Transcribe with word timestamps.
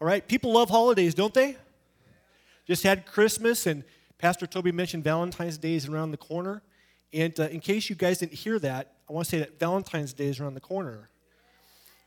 All 0.00 0.06
right, 0.06 0.26
people 0.26 0.52
love 0.52 0.70
holidays, 0.70 1.14
don't 1.14 1.34
they? 1.34 1.58
Just 2.66 2.84
had 2.84 3.04
Christmas, 3.04 3.66
and 3.66 3.84
Pastor 4.16 4.46
Toby 4.46 4.72
mentioned 4.72 5.04
Valentine's 5.04 5.58
Day 5.58 5.74
is 5.74 5.88
around 5.88 6.10
the 6.10 6.16
corner. 6.16 6.62
And 7.12 7.38
uh, 7.38 7.48
in 7.48 7.60
case 7.60 7.90
you 7.90 7.96
guys 7.96 8.18
didn't 8.18 8.32
hear 8.32 8.58
that, 8.60 8.94
I 9.10 9.12
want 9.12 9.26
to 9.26 9.30
say 9.30 9.38
that 9.40 9.58
Valentine's 9.60 10.14
Day 10.14 10.28
is 10.28 10.40
around 10.40 10.54
the 10.54 10.60
corner. 10.60 11.10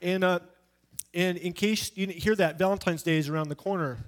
And, 0.02 0.24
uh, 0.24 0.40
and 1.14 1.38
in 1.38 1.54
case 1.54 1.92
you 1.94 2.08
didn't 2.08 2.24
hear 2.24 2.36
that, 2.38 2.58
Valentine's 2.58 3.04
Day 3.04 3.18
is 3.18 3.29
around 3.29 3.50
the 3.50 3.56
corner. 3.56 4.00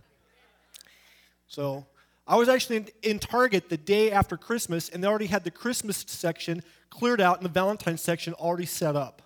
So 1.48 1.86
I 2.26 2.38
was 2.38 2.50
actually 2.50 2.78
in, 2.78 2.88
in 3.04 3.20
Target 3.20 3.70
the 3.70 3.78
day 3.78 4.12
after 4.12 4.36
Christmas, 4.36 4.90
and 4.90 5.04
they 5.04 5.08
already 5.08 5.28
had 5.28 5.44
the 5.44 5.52
Christmas 5.52 6.04
section 6.08 6.64
cleared 6.90 7.22
out 7.22 7.38
and 7.38 7.46
the 7.46 7.50
Valentine's 7.50 8.02
section 8.02 8.34
already 8.34 8.66
set 8.66 8.96
up. 8.96 9.22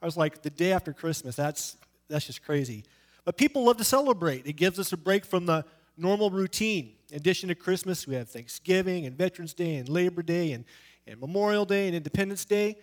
I 0.00 0.04
was 0.04 0.16
like, 0.16 0.42
the 0.42 0.50
day 0.50 0.72
after 0.72 0.92
Christmas, 0.92 1.36
that's, 1.36 1.76
that's 2.08 2.26
just 2.26 2.44
crazy. 2.44 2.82
But 3.24 3.36
people 3.36 3.64
love 3.64 3.76
to 3.76 3.84
celebrate. 3.84 4.46
It 4.46 4.54
gives 4.54 4.78
us 4.78 4.92
a 4.92 4.96
break 4.96 5.24
from 5.24 5.46
the 5.46 5.64
normal 5.96 6.30
routine. 6.30 6.94
In 7.10 7.16
addition 7.16 7.48
to 7.48 7.54
Christmas, 7.54 8.06
we 8.06 8.14
have 8.14 8.28
Thanksgiving 8.28 9.06
and 9.06 9.16
Veterans 9.16 9.54
Day 9.54 9.76
and 9.76 9.88
Labor 9.88 10.22
Day 10.22 10.52
and, 10.52 10.64
and 11.06 11.20
Memorial 11.20 11.64
Day 11.64 11.86
and 11.86 11.94
Independence 11.94 12.44
Day. 12.44 12.76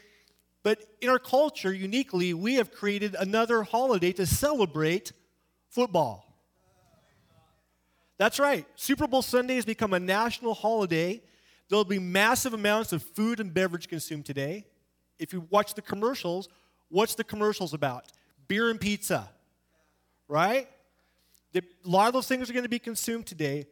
But 0.64 0.84
in 1.02 1.10
our 1.10 1.20
culture, 1.20 1.74
uniquely, 1.74 2.34
we 2.34 2.56
have 2.56 2.72
created 2.72 3.16
another 3.18 3.64
holiday 3.64 4.12
to 4.14 4.26
celebrate 4.26 5.12
football. 5.70 6.26
That's 8.18 8.40
right. 8.40 8.66
Super 8.76 9.08
Bowl 9.08 9.22
Sunday 9.22 9.56
has 9.56 9.66
become 9.66 9.94
a 9.94 10.00
national 10.00 10.54
holiday. 10.54 11.22
There'll 11.70 11.86
be 11.86 12.00
massive 12.00 12.54
amounts 12.54 12.92
of 12.92 13.02
food 13.02 13.40
and 13.40 13.54
beverage 13.54 13.88
consumed 13.88 14.26
today. 14.26 14.66
If 15.18 15.32
you 15.32 15.48
watch 15.50 15.74
the 15.74 15.82
commercials, 15.82 16.50
what's 16.90 17.16
the 17.16 17.24
commercials 17.24 17.74
about? 17.74 18.12
Beer 18.48 18.70
and 18.70 18.80
pizza, 18.80 19.30
right? 20.30 20.70
The, 21.52 21.62
a 21.86 21.90
lot 21.90 22.08
of 22.08 22.14
those 22.14 22.28
things 22.28 22.50
are 22.50 22.54
going 22.54 22.64
to 22.64 22.70
be 22.70 22.80
consumed 22.80 23.26
today, 23.26 23.66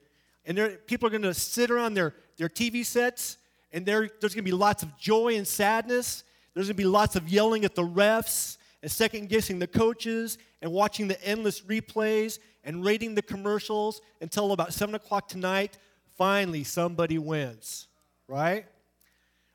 and 0.44 0.78
people 0.88 1.08
are 1.08 1.12
going 1.12 1.22
to 1.22 1.34
sit 1.34 1.72
around 1.72 1.94
their, 1.94 2.16
their 2.36 2.50
TV 2.50 2.86
sets, 2.86 3.38
and 3.72 3.86
there's 3.86 4.10
going 4.22 4.32
to 4.32 4.42
be 4.42 4.52
lots 4.52 4.84
of 4.84 4.98
joy 4.98 5.36
and 5.36 5.48
sadness. 5.48 6.24
There's 6.54 6.68
going 6.68 6.76
to 6.76 6.84
be 6.84 6.86
lots 6.86 7.16
of 7.16 7.30
yelling 7.30 7.64
at 7.64 7.76
the 7.76 7.84
refs 7.84 8.58
and 8.82 8.92
second 8.92 9.30
guessing 9.30 9.60
the 9.60 9.68
coaches 9.68 10.38
and 10.62 10.72
watching 10.72 11.08
the 11.08 11.24
endless 11.24 11.62
replays 11.62 12.40
and 12.64 12.84
rating 12.84 13.14
the 13.16 13.22
commercials 13.22 14.02
until 14.22 14.52
about 14.52 14.74
7 14.74 14.96
o'clock 14.96 15.28
tonight. 15.28 15.78
Finally, 16.18 16.64
somebody 16.64 17.20
wins, 17.20 17.88
right? 18.28 18.66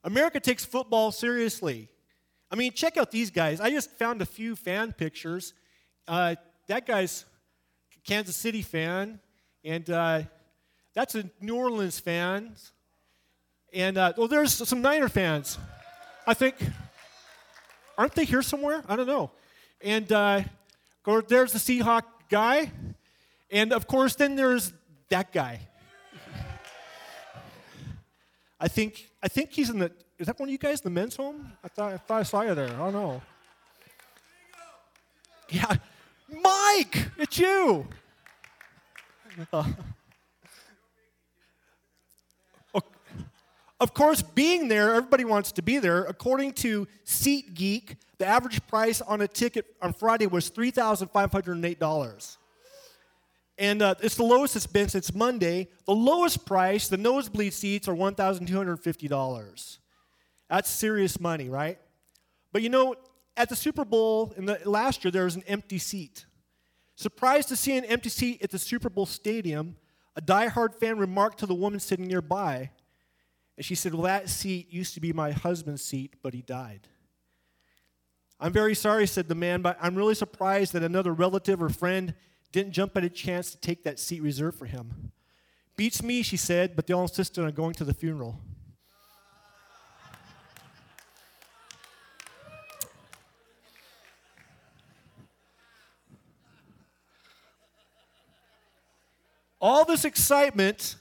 America 0.05 0.39
takes 0.39 0.64
football 0.64 1.11
seriously. 1.11 1.89
I 2.50 2.55
mean, 2.55 2.72
check 2.72 2.97
out 2.97 3.11
these 3.11 3.31
guys. 3.31 3.61
I 3.61 3.70
just 3.70 3.91
found 3.92 4.22
a 4.22 4.27
few 4.27 4.55
fan 4.55 4.92
pictures. 4.92 5.55
Uh, 6.06 6.37
that 6.69 6.87
guy's 6.87 7.25
Kansas 8.07 8.37
City 8.37 8.63
fan, 8.63 9.21
and 9.65 9.89
uh, 9.91 10.23
that's 10.95 11.15
a 11.15 11.29
New 11.41 11.57
Orleans 11.57 12.01
fan. 12.01 12.55
And 13.73 13.97
uh, 13.97 14.13
well, 14.17 14.29
there's 14.29 14.53
some 14.69 14.83
Niner 14.83 15.09
fans. 15.09 15.59
I 16.27 16.35
think, 16.35 16.57
aren't 17.97 18.15
they 18.15 18.25
here 18.25 18.43
somewhere? 18.43 18.83
I 18.89 18.97
don't 18.97 19.07
know. 19.07 19.31
And 19.81 20.11
uh, 20.13 20.43
there's 21.29 21.53
the 21.53 21.59
Seahawk 21.59 22.03
guy, 22.29 22.71
and 23.51 23.73
of 23.73 23.87
course, 23.87 24.15
then 24.15 24.37
there's 24.37 24.73
that 25.09 25.33
guy. 25.33 25.61
I 28.61 28.69
think 28.69 29.09
I 29.23 29.29
think 29.29 29.51
he's 29.51 29.71
in 29.71 29.79
the. 29.79 29.91
Is 30.19 30.27
that 30.27 30.39
one 30.39 30.49
of 30.49 30.53
you 30.53 30.59
guys 30.59 30.81
the 30.81 30.91
men's 30.91 31.17
home? 31.17 31.53
I 31.65 31.69
thought 31.69 31.93
I, 31.93 31.97
thought 31.97 32.21
I 32.21 32.23
saw 32.23 32.43
you 32.43 32.55
there. 32.55 32.69
I 32.69 32.77
don't 32.77 32.93
know. 32.93 33.23
Yeah, 35.49 35.77
Mike, 36.77 37.11
it's 37.19 37.39
you. 37.39 37.87
Uh, 39.53 39.65
of 43.81 43.95
course, 43.95 44.23
being 44.23 44.69
there, 44.69 44.95
everybody 44.95 45.25
wants 45.25 45.50
to 45.53 45.62
be 45.62 45.78
there. 45.78 46.05
According 46.05 46.53
to 46.53 46.87
SeatGeek, 47.05 47.97
the 48.19 48.27
average 48.27 48.65
price 48.69 49.00
on 49.00 49.22
a 49.22 49.27
ticket 49.27 49.65
on 49.81 49.93
Friday 49.93 50.27
was 50.27 50.50
$3,508. 50.50 52.37
And 53.59 53.83
uh, 53.83 53.94
it's 54.00 54.15
the 54.15 54.22
lowest 54.22 54.54
it's 54.54 54.66
been 54.66 54.89
since 54.89 55.15
Monday. 55.15 55.69
The 55.87 55.94
lowest 55.94 56.47
price, 56.47 56.89
the 56.89 56.97
nosebleed 56.97 57.54
seats, 57.54 57.89
are 57.89 57.94
$1,250. 57.94 59.78
That's 60.49 60.71
serious 60.71 61.19
money, 61.19 61.49
right? 61.49 61.78
But 62.53 62.62
you 62.62 62.69
know, 62.69 62.94
at 63.37 63.49
the 63.49 63.56
Super 63.56 63.84
Bowl 63.84 64.33
in 64.37 64.44
the, 64.44 64.60
last 64.65 65.04
year, 65.04 65.10
there 65.10 65.25
was 65.25 65.37
an 65.37 65.44
empty 65.49 65.78
seat. 65.78 66.27
Surprised 67.03 67.49
to 67.49 67.57
see 67.57 67.77
an 67.77 67.85
empty 67.87 68.09
seat 68.09 68.41
at 68.45 68.51
the 68.53 68.61
Super 68.61 68.89
Bowl 68.89 69.07
stadium, 69.07 69.75
a 70.15 70.21
die-hard 70.21 70.73
fan 70.73 70.99
remarked 70.99 71.39
to 71.41 71.47
the 71.47 71.55
woman 71.55 71.81
sitting 71.81 72.07
nearby, 72.07 72.71
and 73.57 73.67
she 73.67 73.75
said, 73.75 73.93
Well, 73.93 74.05
that 74.05 74.29
seat 74.29 74.73
used 74.73 74.95
to 74.95 75.01
be 75.01 75.13
my 75.13 75.33
husband's 75.33 75.83
seat, 75.83 76.15
but 76.23 76.33
he 76.33 76.43
died. 76.43 76.87
I'm 78.39 78.53
very 78.53 78.77
sorry, 78.77 79.09
said 79.09 79.27
the 79.27 79.35
man, 79.35 79.63
but 79.63 79.77
I'm 79.81 79.97
really 79.97 80.15
surprised 80.15 80.75
that 80.75 80.85
another 80.85 81.13
relative 81.13 81.61
or 81.61 81.71
friend 81.71 82.15
didn't 82.53 82.71
jump 82.71 82.97
at 82.97 83.03
a 83.03 83.11
chance 83.11 83.51
to 83.51 83.59
take 83.59 83.83
that 83.83 83.99
seat 83.99 84.23
reserved 84.23 84.57
for 84.57 84.67
him. 84.67 85.11
Beats 85.77 86.05
me, 86.05 86.23
she 86.23 86.37
said, 86.37 86.77
but 86.77 86.87
they 86.87 86.95
all 86.95 87.03
insisted 87.03 87.45
on 87.45 87.51
going 87.51 87.75
to 87.75 87.84
the 87.84 87.95
funeral. 87.95 88.39
All 99.62 99.84
this 99.84 100.05
excitement 100.05 100.97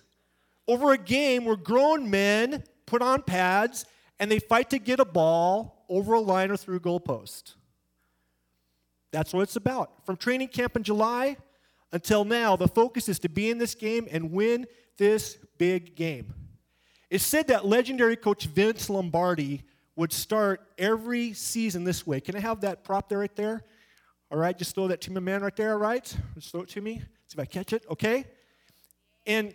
over 0.68 0.94
a 0.94 0.98
game 0.98 1.44
where 1.44 1.58
grown 1.58 2.10
men 2.10 2.64
put 2.86 3.02
on 3.02 3.24
pads 3.24 3.86
and 4.20 4.32
they 4.32 4.38
fight 4.38 4.70
to 4.70 4.78
get 4.78 5.00
a 5.00 5.06
ball 5.06 5.84
over 5.90 6.14
a 6.14 6.20
line 6.20 6.52
or 6.52 6.56
through 6.56 6.78
a 6.78 6.80
goalpost. 6.80 7.56
That's 9.12 9.34
what 9.34 9.42
it's 9.42 9.56
about. 9.56 10.06
From 10.06 10.16
training 10.16 10.50
camp 10.50 10.78
in 10.78 10.84
July 10.84 11.36
until 11.92 12.24
now, 12.24 12.56
the 12.56 12.68
focus 12.68 13.10
is 13.10 13.20
to 13.20 13.30
be 13.30 13.50
in 13.50 13.58
this 13.58 13.76
game 13.76 14.08
and 14.12 14.32
win 14.32 14.68
this 14.98 15.38
big 15.58 15.96
game. 15.96 16.34
It's 17.10 17.26
said 17.26 17.48
that 17.48 17.66
legendary 17.66 18.16
coach 18.16 18.46
Vince 18.46 18.90
Lombardi 18.90 19.64
would 19.98 20.14
start 20.14 20.62
every 20.78 21.34
season 21.34 21.84
this 21.84 22.08
way. 22.08 22.22
Can 22.22 22.36
I 22.36 22.40
have 22.40 22.62
that 22.62 22.84
prop 22.86 23.10
there 23.10 23.20
right 23.20 23.36
there? 23.36 23.64
All 24.32 24.38
right, 24.38 24.58
just 24.58 24.76
throw 24.76 24.88
that 24.88 25.02
to 25.02 25.12
my 25.12 25.20
man 25.20 25.42
right 25.42 25.56
there, 25.56 25.74
all 25.74 25.80
right? 25.80 26.06
Just 26.36 26.52
throw 26.52 26.62
it 26.62 26.70
to 26.70 26.80
me. 26.80 27.00
See 27.28 27.34
if 27.34 27.40
I 27.40 27.46
catch 27.46 27.74
it, 27.74 27.86
okay? 27.90 28.26
And 29.26 29.54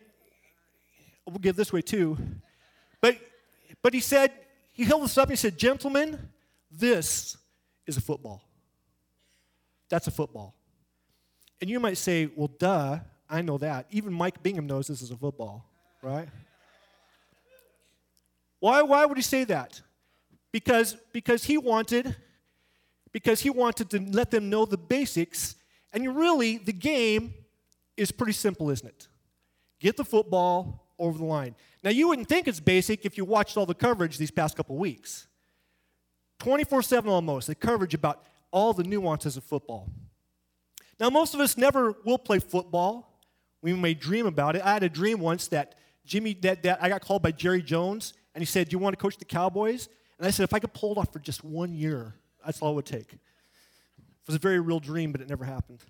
we'll 1.26 1.38
give 1.38 1.56
this 1.56 1.72
way 1.72 1.82
too. 1.82 2.16
But, 3.00 3.16
but 3.82 3.94
he 3.94 4.00
said, 4.00 4.32
he 4.72 4.84
held 4.84 5.04
this 5.04 5.18
up 5.18 5.24
and 5.24 5.32
he 5.32 5.36
said, 5.36 5.58
Gentlemen, 5.58 6.30
this 6.70 7.36
is 7.86 7.96
a 7.96 8.00
football. 8.00 8.42
That's 9.88 10.06
a 10.06 10.10
football. 10.10 10.54
And 11.60 11.70
you 11.70 11.80
might 11.80 11.98
say, 11.98 12.28
Well, 12.34 12.50
duh, 12.58 12.98
I 13.28 13.42
know 13.42 13.58
that. 13.58 13.86
Even 13.90 14.12
Mike 14.12 14.42
Bingham 14.42 14.66
knows 14.66 14.86
this 14.86 15.02
is 15.02 15.10
a 15.10 15.16
football, 15.16 15.64
right? 16.02 16.28
Why, 18.60 18.82
why 18.82 19.04
would 19.04 19.18
he 19.18 19.22
say 19.22 19.44
that? 19.44 19.80
Because, 20.52 20.96
because 21.12 21.44
he 21.44 21.58
wanted 21.58 22.16
because 23.16 23.40
he 23.40 23.48
wanted 23.48 23.88
to 23.88 23.98
let 23.98 24.30
them 24.30 24.50
know 24.50 24.66
the 24.66 24.76
basics. 24.76 25.54
And 25.90 26.14
really, 26.14 26.58
the 26.58 26.74
game 26.74 27.32
is 27.96 28.12
pretty 28.12 28.34
simple, 28.34 28.68
isn't 28.68 28.86
it? 28.86 29.08
Get 29.78 29.96
the 29.96 30.04
football 30.04 30.86
over 30.98 31.18
the 31.18 31.24
line. 31.24 31.54
Now, 31.82 31.90
you 31.90 32.08
wouldn't 32.08 32.28
think 32.28 32.48
it's 32.48 32.60
basic 32.60 33.04
if 33.04 33.16
you 33.16 33.24
watched 33.24 33.56
all 33.56 33.66
the 33.66 33.74
coverage 33.74 34.18
these 34.18 34.30
past 34.30 34.56
couple 34.56 34.76
weeks. 34.76 35.26
24 36.40 36.82
7 36.82 37.10
almost, 37.10 37.46
the 37.46 37.54
coverage 37.54 37.94
about 37.94 38.24
all 38.50 38.72
the 38.72 38.84
nuances 38.84 39.36
of 39.36 39.44
football. 39.44 39.90
Now, 40.98 41.10
most 41.10 41.34
of 41.34 41.40
us 41.40 41.56
never 41.56 41.94
will 42.04 42.18
play 42.18 42.38
football. 42.38 43.20
We 43.62 43.72
may 43.72 43.94
dream 43.94 44.26
about 44.26 44.56
it. 44.56 44.62
I 44.64 44.72
had 44.72 44.82
a 44.82 44.88
dream 44.88 45.20
once 45.20 45.48
that 45.48 45.74
Jimmy, 46.04 46.34
that, 46.42 46.62
that 46.62 46.82
I 46.82 46.88
got 46.88 47.02
called 47.02 47.22
by 47.22 47.32
Jerry 47.32 47.62
Jones, 47.62 48.14
and 48.34 48.40
he 48.40 48.46
said, 48.46 48.68
Do 48.68 48.74
you 48.74 48.78
want 48.78 48.96
to 48.96 49.02
coach 49.02 49.18
the 49.18 49.24
Cowboys? 49.24 49.88
And 50.18 50.26
I 50.26 50.30
said, 50.30 50.44
If 50.44 50.54
I 50.54 50.58
could 50.58 50.72
pull 50.72 50.92
it 50.92 50.98
off 50.98 51.12
for 51.12 51.18
just 51.18 51.44
one 51.44 51.74
year, 51.74 52.14
that's 52.44 52.62
all 52.62 52.72
it 52.72 52.74
would 52.76 52.86
take. 52.86 53.12
It 53.12 53.20
was 54.26 54.36
a 54.36 54.40
very 54.40 54.60
real 54.60 54.80
dream, 54.80 55.12
but 55.12 55.20
it 55.20 55.28
never 55.28 55.44
happened. 55.44 55.80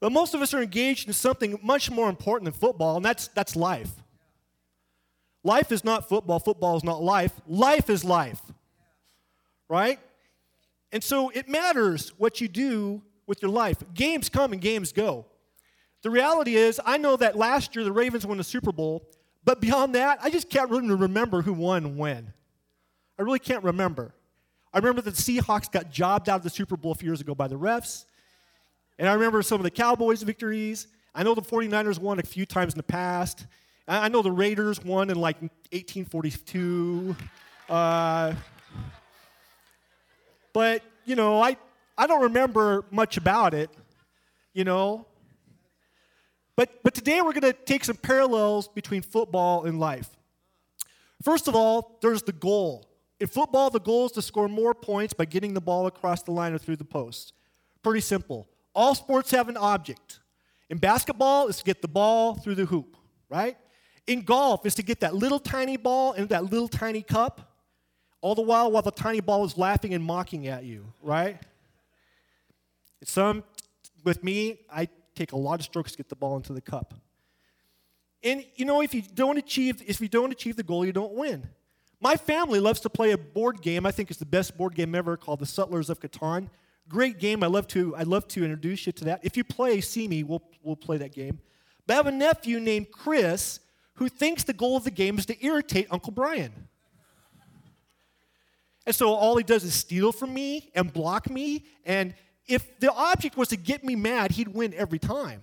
But 0.00 0.12
most 0.12 0.34
of 0.34 0.42
us 0.42 0.54
are 0.54 0.62
engaged 0.62 1.08
in 1.08 1.14
something 1.14 1.58
much 1.62 1.90
more 1.90 2.08
important 2.08 2.44
than 2.44 2.58
football, 2.58 2.96
and 2.96 3.04
that's, 3.04 3.28
that's 3.28 3.56
life. 3.56 3.90
Life 5.42 5.72
is 5.72 5.84
not 5.84 6.08
football, 6.08 6.38
football 6.38 6.76
is 6.76 6.84
not 6.84 7.02
life. 7.02 7.32
Life 7.46 7.90
is 7.90 8.04
life, 8.04 8.40
right? 9.68 9.98
And 10.92 11.02
so 11.02 11.30
it 11.30 11.48
matters 11.48 12.12
what 12.18 12.40
you 12.40 12.48
do 12.48 13.02
with 13.26 13.42
your 13.42 13.50
life. 13.50 13.82
Games 13.94 14.28
come 14.28 14.52
and 14.52 14.60
games 14.60 14.92
go. 14.92 15.26
The 16.02 16.10
reality 16.10 16.54
is, 16.54 16.80
I 16.84 16.96
know 16.96 17.16
that 17.16 17.36
last 17.36 17.74
year 17.74 17.84
the 17.84 17.92
Ravens 17.92 18.26
won 18.26 18.38
the 18.38 18.44
Super 18.44 18.72
Bowl, 18.72 19.08
but 19.44 19.60
beyond 19.60 19.94
that, 19.94 20.18
I 20.22 20.30
just 20.30 20.48
can't 20.48 20.70
really 20.70 20.88
remember 20.90 21.42
who 21.42 21.52
won 21.52 21.96
when. 21.96 22.32
I 23.18 23.22
really 23.22 23.38
can't 23.40 23.64
remember. 23.64 24.14
I 24.72 24.78
remember 24.78 25.02
that 25.02 25.16
the 25.16 25.22
Seahawks 25.22 25.70
got 25.70 25.90
jobbed 25.90 26.28
out 26.28 26.36
of 26.36 26.42
the 26.42 26.50
Super 26.50 26.76
Bowl 26.76 26.92
a 26.92 26.94
few 26.94 27.08
years 27.08 27.20
ago 27.20 27.34
by 27.34 27.48
the 27.48 27.58
refs. 27.58 28.04
And 28.98 29.08
I 29.08 29.14
remember 29.14 29.42
some 29.42 29.60
of 29.60 29.64
the 29.64 29.70
Cowboys' 29.70 30.22
victories. 30.22 30.88
I 31.14 31.22
know 31.22 31.34
the 31.34 31.42
49ers 31.42 31.98
won 31.98 32.18
a 32.18 32.22
few 32.22 32.46
times 32.46 32.74
in 32.74 32.78
the 32.78 32.82
past. 32.82 33.46
I 33.86 34.08
know 34.08 34.22
the 34.22 34.32
Raiders 34.32 34.84
won 34.84 35.08
in 35.08 35.18
like 35.18 35.40
1842. 35.40 37.16
Uh, 37.68 38.34
but, 40.52 40.82
you 41.04 41.16
know, 41.16 41.40
I, 41.40 41.56
I 41.96 42.06
don't 42.06 42.22
remember 42.22 42.84
much 42.90 43.16
about 43.16 43.54
it, 43.54 43.70
you 44.52 44.64
know. 44.64 45.06
But, 46.56 46.82
but 46.82 46.92
today 46.92 47.22
we're 47.22 47.32
going 47.32 47.52
to 47.52 47.52
take 47.52 47.84
some 47.84 47.96
parallels 47.96 48.68
between 48.68 49.02
football 49.02 49.64
and 49.64 49.78
life. 49.78 50.10
First 51.22 51.48
of 51.48 51.54
all, 51.54 51.98
there's 52.02 52.22
the 52.22 52.32
goal. 52.32 52.84
In 53.20 53.26
football, 53.26 53.70
the 53.70 53.80
goal 53.80 54.06
is 54.06 54.12
to 54.12 54.22
score 54.22 54.48
more 54.48 54.74
points 54.74 55.14
by 55.14 55.24
getting 55.24 55.54
the 55.54 55.60
ball 55.60 55.86
across 55.86 56.22
the 56.22 56.32
line 56.32 56.52
or 56.52 56.58
through 56.58 56.76
the 56.76 56.84
post. 56.84 57.32
Pretty 57.82 58.00
simple. 58.00 58.48
All 58.78 58.94
sports 58.94 59.32
have 59.32 59.48
an 59.48 59.56
object. 59.56 60.20
In 60.70 60.78
basketball, 60.78 61.48
it's 61.48 61.58
to 61.58 61.64
get 61.64 61.82
the 61.82 61.88
ball 61.88 62.36
through 62.36 62.54
the 62.54 62.64
hoop, 62.64 62.96
right? 63.28 63.56
In 64.06 64.22
golf, 64.22 64.64
it's 64.64 64.76
to 64.76 64.84
get 64.84 65.00
that 65.00 65.16
little 65.16 65.40
tiny 65.40 65.76
ball 65.76 66.12
in 66.12 66.28
that 66.28 66.44
little 66.44 66.68
tiny 66.68 67.02
cup, 67.02 67.56
all 68.20 68.36
the 68.36 68.42
while 68.42 68.70
while 68.70 68.82
the 68.82 68.92
tiny 68.92 69.18
ball 69.18 69.44
is 69.44 69.58
laughing 69.58 69.94
and 69.94 70.04
mocking 70.04 70.46
at 70.46 70.62
you, 70.62 70.92
right? 71.02 71.42
Some, 73.02 73.42
with 74.04 74.22
me, 74.22 74.60
I 74.72 74.86
take 75.16 75.32
a 75.32 75.36
lot 75.36 75.58
of 75.58 75.64
strokes 75.64 75.90
to 75.90 75.96
get 75.96 76.08
the 76.08 76.14
ball 76.14 76.36
into 76.36 76.52
the 76.52 76.60
cup. 76.60 76.94
And 78.22 78.44
you 78.54 78.64
know, 78.64 78.80
if 78.80 78.94
you 78.94 79.02
don't 79.02 79.38
achieve, 79.38 79.82
if 79.84 80.00
you 80.00 80.06
don't 80.06 80.30
achieve 80.30 80.54
the 80.54 80.62
goal, 80.62 80.86
you 80.86 80.92
don't 80.92 81.14
win. 81.14 81.48
My 82.00 82.14
family 82.14 82.60
loves 82.60 82.78
to 82.82 82.90
play 82.90 83.10
a 83.10 83.18
board 83.18 83.60
game. 83.60 83.86
I 83.86 83.90
think 83.90 84.08
it's 84.08 84.20
the 84.20 84.24
best 84.24 84.56
board 84.56 84.76
game 84.76 84.94
ever 84.94 85.16
called 85.16 85.40
the 85.40 85.46
Settlers 85.46 85.90
of 85.90 85.98
Catan. 85.98 86.48
Great 86.88 87.18
game. 87.18 87.42
I 87.42 87.46
love 87.46 87.66
to, 87.68 87.94
I 87.96 88.02
love 88.02 88.26
to 88.28 88.42
introduce 88.42 88.86
you 88.86 88.92
to 88.92 89.04
that. 89.04 89.20
If 89.22 89.36
you 89.36 89.44
play, 89.44 89.80
see 89.80 90.08
me, 90.08 90.22
we'll, 90.22 90.42
we'll 90.62 90.76
play 90.76 90.96
that 90.98 91.12
game. 91.12 91.38
But 91.86 91.94
I 91.94 91.96
have 91.96 92.06
a 92.06 92.12
nephew 92.12 92.60
named 92.60 92.90
Chris 92.90 93.60
who 93.94 94.08
thinks 94.08 94.44
the 94.44 94.52
goal 94.52 94.76
of 94.76 94.84
the 94.84 94.90
game 94.90 95.18
is 95.18 95.26
to 95.26 95.44
irritate 95.44 95.88
Uncle 95.90 96.12
Brian. 96.12 96.52
And 98.86 98.94
so 98.94 99.12
all 99.12 99.36
he 99.36 99.44
does 99.44 99.64
is 99.64 99.74
steal 99.74 100.12
from 100.12 100.32
me 100.32 100.70
and 100.74 100.90
block 100.90 101.28
me. 101.28 101.66
And 101.84 102.14
if 102.46 102.80
the 102.80 102.90
object 102.90 103.36
was 103.36 103.48
to 103.48 103.56
get 103.56 103.84
me 103.84 103.96
mad, 103.96 104.30
he'd 104.30 104.48
win 104.48 104.72
every 104.72 104.98
time. 104.98 105.42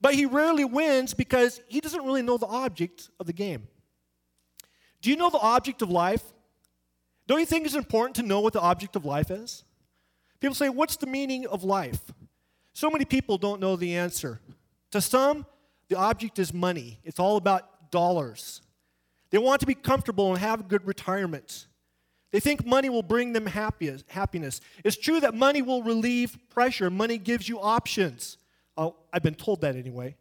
But 0.00 0.14
he 0.14 0.26
rarely 0.26 0.64
wins 0.64 1.14
because 1.14 1.60
he 1.66 1.80
doesn't 1.80 2.04
really 2.04 2.22
know 2.22 2.36
the 2.36 2.46
object 2.46 3.10
of 3.18 3.26
the 3.26 3.32
game. 3.32 3.66
Do 5.00 5.10
you 5.10 5.16
know 5.16 5.30
the 5.30 5.38
object 5.38 5.82
of 5.82 5.90
life? 5.90 6.22
Don't 7.26 7.40
you 7.40 7.46
think 7.46 7.64
it's 7.66 7.74
important 7.74 8.16
to 8.16 8.22
know 8.22 8.40
what 8.40 8.52
the 8.52 8.60
object 8.60 8.96
of 8.96 9.04
life 9.04 9.30
is? 9.30 9.64
People 10.44 10.54
say, 10.54 10.68
What's 10.68 10.96
the 10.96 11.06
meaning 11.06 11.46
of 11.46 11.64
life? 11.64 12.02
So 12.74 12.90
many 12.90 13.06
people 13.06 13.38
don't 13.38 13.62
know 13.62 13.76
the 13.76 13.96
answer. 13.96 14.40
To 14.90 15.00
some, 15.00 15.46
the 15.88 15.96
object 15.96 16.38
is 16.38 16.52
money, 16.52 17.00
it's 17.02 17.18
all 17.18 17.38
about 17.38 17.90
dollars. 17.90 18.60
They 19.30 19.38
want 19.38 19.60
to 19.60 19.66
be 19.66 19.74
comfortable 19.74 20.28
and 20.28 20.38
have 20.38 20.68
good 20.68 20.86
retirement. 20.86 21.66
They 22.30 22.40
think 22.40 22.66
money 22.66 22.90
will 22.90 23.02
bring 23.02 23.32
them 23.32 23.46
happiness. 23.46 24.60
It's 24.84 24.98
true 24.98 25.18
that 25.20 25.32
money 25.34 25.62
will 25.62 25.82
relieve 25.82 26.36
pressure, 26.50 26.90
money 26.90 27.16
gives 27.16 27.48
you 27.48 27.58
options. 27.58 28.36
Oh, 28.76 28.96
I've 29.14 29.22
been 29.22 29.36
told 29.36 29.62
that 29.62 29.76
anyway. 29.76 30.14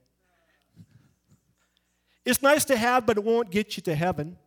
It's 2.24 2.42
nice 2.42 2.64
to 2.64 2.78
have, 2.78 3.06
but 3.06 3.18
it 3.18 3.26
won't 3.26 3.52
get 3.52 3.76
you 3.76 3.84
to 3.84 3.94
heaven. 3.94 4.38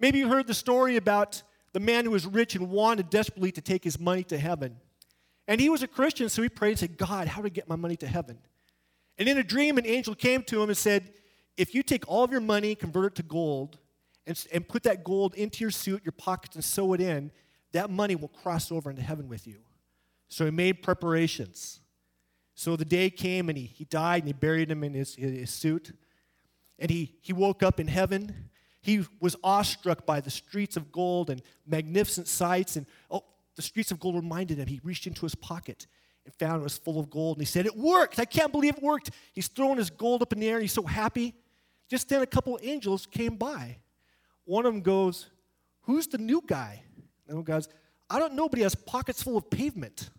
Maybe 0.00 0.20
you 0.20 0.28
heard 0.28 0.46
the 0.46 0.54
story 0.54 0.96
about 0.96 1.42
the 1.72 1.80
man 1.80 2.04
who 2.04 2.10
was 2.10 2.26
rich 2.26 2.54
and 2.54 2.70
wanted 2.70 3.10
desperately 3.10 3.52
to 3.52 3.60
take 3.60 3.84
his 3.84 3.98
money 3.98 4.24
to 4.24 4.38
heaven. 4.38 4.76
And 5.46 5.60
he 5.60 5.68
was 5.68 5.82
a 5.82 5.88
Christian, 5.88 6.28
so 6.28 6.42
he 6.42 6.48
prayed 6.48 6.70
and 6.70 6.78
said, 6.78 6.96
God, 6.96 7.28
how 7.28 7.40
do 7.40 7.46
I 7.46 7.50
get 7.50 7.68
my 7.68 7.76
money 7.76 7.96
to 7.96 8.06
heaven? 8.06 8.38
And 9.18 9.28
in 9.28 9.38
a 9.38 9.42
dream, 9.42 9.78
an 9.78 9.86
angel 9.86 10.14
came 10.14 10.42
to 10.44 10.62
him 10.62 10.68
and 10.68 10.76
said, 10.76 11.10
If 11.56 11.74
you 11.74 11.82
take 11.82 12.06
all 12.06 12.24
of 12.24 12.30
your 12.30 12.40
money, 12.40 12.74
convert 12.74 13.12
it 13.12 13.14
to 13.16 13.22
gold, 13.22 13.78
and, 14.26 14.46
and 14.52 14.68
put 14.68 14.82
that 14.84 15.04
gold 15.04 15.34
into 15.34 15.64
your 15.64 15.70
suit, 15.70 16.02
your 16.04 16.12
pockets, 16.12 16.54
and 16.54 16.64
sew 16.64 16.92
it 16.92 17.00
in, 17.00 17.30
that 17.72 17.90
money 17.90 18.14
will 18.14 18.28
cross 18.28 18.70
over 18.70 18.90
into 18.90 19.02
heaven 19.02 19.28
with 19.28 19.46
you. 19.46 19.56
So 20.28 20.44
he 20.44 20.50
made 20.50 20.82
preparations. 20.82 21.80
So 22.54 22.76
the 22.76 22.84
day 22.84 23.08
came 23.08 23.48
and 23.48 23.56
he, 23.56 23.64
he 23.64 23.84
died 23.84 24.22
and 24.22 24.26
he 24.28 24.32
buried 24.32 24.70
him 24.70 24.84
in 24.84 24.92
his, 24.92 25.14
his 25.14 25.50
suit. 25.50 25.96
And 26.78 26.90
he, 26.90 27.14
he 27.22 27.32
woke 27.32 27.62
up 27.62 27.80
in 27.80 27.88
heaven 27.88 28.47
he 28.80 29.04
was 29.20 29.36
awestruck 29.42 30.06
by 30.06 30.20
the 30.20 30.30
streets 30.30 30.76
of 30.76 30.92
gold 30.92 31.30
and 31.30 31.42
magnificent 31.66 32.28
sights. 32.28 32.76
And 32.76 32.86
oh, 33.10 33.24
the 33.56 33.62
streets 33.62 33.90
of 33.90 34.00
gold 34.00 34.14
reminded 34.14 34.58
him. 34.58 34.68
He 34.68 34.80
reached 34.84 35.06
into 35.06 35.22
his 35.22 35.34
pocket 35.34 35.86
and 36.24 36.34
found 36.34 36.60
it 36.60 36.64
was 36.64 36.78
full 36.78 37.00
of 37.00 37.10
gold. 37.10 37.38
And 37.38 37.42
he 37.42 37.50
said, 37.50 37.66
It 37.66 37.76
worked. 37.76 38.18
I 38.18 38.24
can't 38.24 38.52
believe 38.52 38.76
it 38.76 38.82
worked. 38.82 39.10
He's 39.32 39.48
throwing 39.48 39.78
his 39.78 39.90
gold 39.90 40.22
up 40.22 40.32
in 40.32 40.40
the 40.40 40.48
air. 40.48 40.56
And 40.56 40.62
he's 40.62 40.72
so 40.72 40.84
happy. 40.84 41.34
Just 41.88 42.08
then, 42.08 42.22
a 42.22 42.26
couple 42.26 42.58
angels 42.62 43.06
came 43.06 43.36
by. 43.36 43.78
One 44.44 44.64
of 44.64 44.72
them 44.72 44.82
goes, 44.82 45.26
Who's 45.82 46.06
the 46.06 46.18
new 46.18 46.42
guy? 46.46 46.82
And 47.26 47.36
one 47.36 47.44
goes, 47.44 47.68
I 48.10 48.18
don't 48.18 48.34
know, 48.34 48.48
but 48.48 48.58
he 48.58 48.62
has 48.62 48.74
pockets 48.74 49.22
full 49.22 49.36
of 49.36 49.50
pavement. 49.50 50.10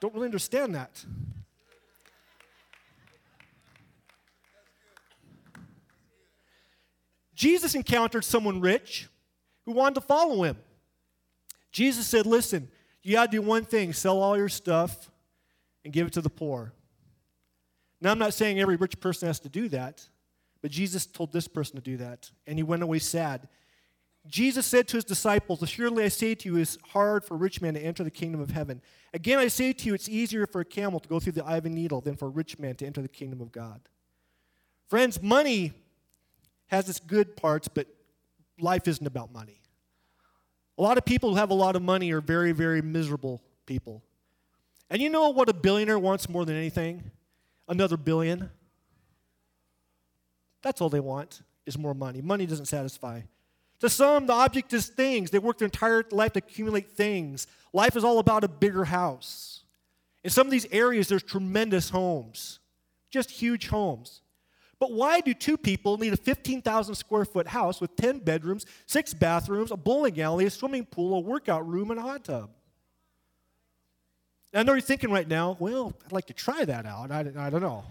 Don't 0.00 0.14
really 0.14 0.26
understand 0.26 0.74
that. 0.74 1.04
Jesus 7.38 7.76
encountered 7.76 8.24
someone 8.24 8.60
rich 8.60 9.08
who 9.64 9.70
wanted 9.70 9.94
to 9.94 10.00
follow 10.00 10.42
him. 10.42 10.56
Jesus 11.70 12.04
said, 12.08 12.26
Listen, 12.26 12.68
you 13.04 13.12
got 13.12 13.30
to 13.30 13.30
do 13.30 13.40
one 13.40 13.64
thing 13.64 13.92
sell 13.92 14.20
all 14.20 14.36
your 14.36 14.48
stuff 14.48 15.08
and 15.84 15.92
give 15.94 16.08
it 16.08 16.12
to 16.14 16.20
the 16.20 16.28
poor. 16.28 16.72
Now, 18.00 18.10
I'm 18.10 18.18
not 18.18 18.34
saying 18.34 18.58
every 18.58 18.74
rich 18.74 18.98
person 18.98 19.28
has 19.28 19.38
to 19.40 19.48
do 19.48 19.68
that, 19.68 20.08
but 20.62 20.72
Jesus 20.72 21.06
told 21.06 21.32
this 21.32 21.46
person 21.46 21.76
to 21.76 21.80
do 21.80 21.96
that, 21.98 22.28
and 22.44 22.58
he 22.58 22.64
went 22.64 22.82
away 22.82 22.98
sad. 22.98 23.48
Jesus 24.26 24.66
said 24.66 24.88
to 24.88 24.96
his 24.96 25.04
disciples, 25.04 25.62
Assuredly 25.62 26.02
I 26.02 26.08
say 26.08 26.34
to 26.34 26.48
you, 26.48 26.56
it's 26.56 26.76
hard 26.88 27.24
for 27.24 27.34
a 27.34 27.38
rich 27.38 27.62
man 27.62 27.74
to 27.74 27.80
enter 27.80 28.02
the 28.02 28.10
kingdom 28.10 28.40
of 28.40 28.50
heaven. 28.50 28.82
Again, 29.14 29.38
I 29.38 29.46
say 29.46 29.72
to 29.72 29.86
you, 29.86 29.94
it's 29.94 30.08
easier 30.08 30.44
for 30.44 30.60
a 30.60 30.64
camel 30.64 30.98
to 30.98 31.08
go 31.08 31.20
through 31.20 31.34
the 31.34 31.44
eye 31.44 31.58
of 31.58 31.66
a 31.66 31.70
needle 31.70 32.00
than 32.00 32.16
for 32.16 32.26
a 32.26 32.30
rich 32.30 32.58
man 32.58 32.74
to 32.76 32.86
enter 32.86 33.00
the 33.00 33.06
kingdom 33.06 33.40
of 33.40 33.52
God. 33.52 33.80
Friends, 34.88 35.22
money 35.22 35.74
has 36.68 36.88
its 36.88 37.00
good 37.00 37.36
parts, 37.36 37.68
but 37.68 37.86
life 38.60 38.88
isn't 38.88 39.06
about 39.06 39.32
money. 39.32 39.60
A 40.78 40.82
lot 40.82 40.96
of 40.96 41.04
people 41.04 41.30
who 41.30 41.36
have 41.36 41.50
a 41.50 41.54
lot 41.54 41.76
of 41.76 41.82
money 41.82 42.12
are 42.12 42.20
very, 42.20 42.52
very 42.52 42.80
miserable 42.80 43.42
people. 43.66 44.02
And 44.90 45.02
you 45.02 45.10
know 45.10 45.30
what 45.30 45.48
a 45.48 45.52
billionaire 45.52 45.98
wants 45.98 46.28
more 46.28 46.44
than 46.44 46.56
anything? 46.56 47.10
Another 47.66 47.96
billion. 47.96 48.50
That's 50.62 50.80
all 50.80 50.88
they 50.88 51.00
want 51.00 51.42
is 51.66 51.76
more 51.76 51.94
money. 51.94 52.22
Money 52.22 52.46
doesn't 52.46 52.66
satisfy. 52.66 53.22
To 53.80 53.88
some, 53.88 54.26
the 54.26 54.32
object 54.32 54.72
is 54.72 54.88
things. 54.88 55.30
They 55.30 55.38
work 55.38 55.58
their 55.58 55.66
entire 55.66 56.04
life 56.10 56.32
to 56.32 56.38
accumulate 56.38 56.90
things. 56.90 57.46
Life 57.72 57.96
is 57.96 58.04
all 58.04 58.18
about 58.18 58.44
a 58.44 58.48
bigger 58.48 58.84
house. 58.84 59.62
In 60.24 60.30
some 60.30 60.46
of 60.46 60.50
these 60.50 60.66
areas, 60.72 61.08
there's 61.08 61.22
tremendous 61.22 61.90
homes, 61.90 62.58
just 63.10 63.30
huge 63.30 63.68
homes. 63.68 64.22
But 64.80 64.92
why 64.92 65.20
do 65.20 65.34
two 65.34 65.56
people 65.56 65.98
need 65.98 66.12
a 66.12 66.16
15,000 66.16 66.94
square 66.94 67.24
foot 67.24 67.48
house 67.48 67.80
with 67.80 67.96
10 67.96 68.20
bedrooms, 68.20 68.64
six 68.86 69.12
bathrooms, 69.12 69.72
a 69.72 69.76
bowling 69.76 70.20
alley, 70.20 70.46
a 70.46 70.50
swimming 70.50 70.84
pool, 70.84 71.16
a 71.16 71.20
workout 71.20 71.66
room, 71.66 71.90
and 71.90 71.98
a 71.98 72.02
hot 72.02 72.24
tub? 72.24 72.50
I 74.54 74.62
know 74.62 74.72
you're 74.72 74.80
thinking 74.80 75.10
right 75.10 75.28
now, 75.28 75.56
well, 75.58 75.92
I'd 76.06 76.12
like 76.12 76.26
to 76.26 76.32
try 76.32 76.64
that 76.64 76.86
out. 76.86 77.10
I, 77.10 77.20
I 77.36 77.50
don't 77.50 77.60
know. 77.60 77.84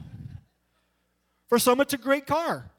For 1.48 1.60
some, 1.60 1.80
it's 1.82 1.94
a 1.94 1.98
great 1.98 2.26
car. 2.26 2.72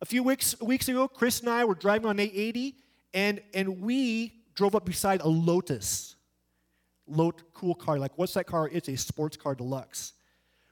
A 0.00 0.04
few 0.04 0.22
weeks, 0.22 0.58
weeks 0.60 0.88
ago, 0.88 1.08
Chris 1.08 1.40
and 1.40 1.48
I 1.48 1.64
were 1.64 1.74
driving 1.74 2.08
on 2.08 2.18
880, 2.18 2.74
and, 3.14 3.40
and 3.52 3.80
we 3.80 4.32
drove 4.54 4.74
up 4.74 4.84
beside 4.84 5.20
a 5.20 5.28
Lotus. 5.28 6.16
Lot, 7.06 7.42
cool 7.52 7.74
car. 7.74 7.98
Like, 7.98 8.12
what's 8.16 8.34
that 8.34 8.46
car? 8.46 8.68
It's 8.72 8.88
a 8.88 8.96
sports 8.96 9.36
car 9.36 9.54
deluxe. 9.54 10.12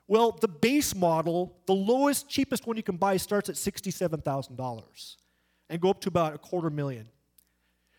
Well, 0.06 0.32
the 0.32 0.48
base 0.48 0.94
model, 0.94 1.56
the 1.66 1.74
lowest, 1.74 2.28
cheapest 2.28 2.66
one 2.66 2.76
you 2.76 2.82
can 2.82 2.96
buy, 2.96 3.16
starts 3.16 3.48
at 3.48 3.54
$67,000 3.54 5.16
and 5.70 5.80
go 5.80 5.90
up 5.90 6.00
to 6.02 6.08
about 6.08 6.34
a 6.34 6.38
quarter 6.38 6.70
million. 6.70 7.08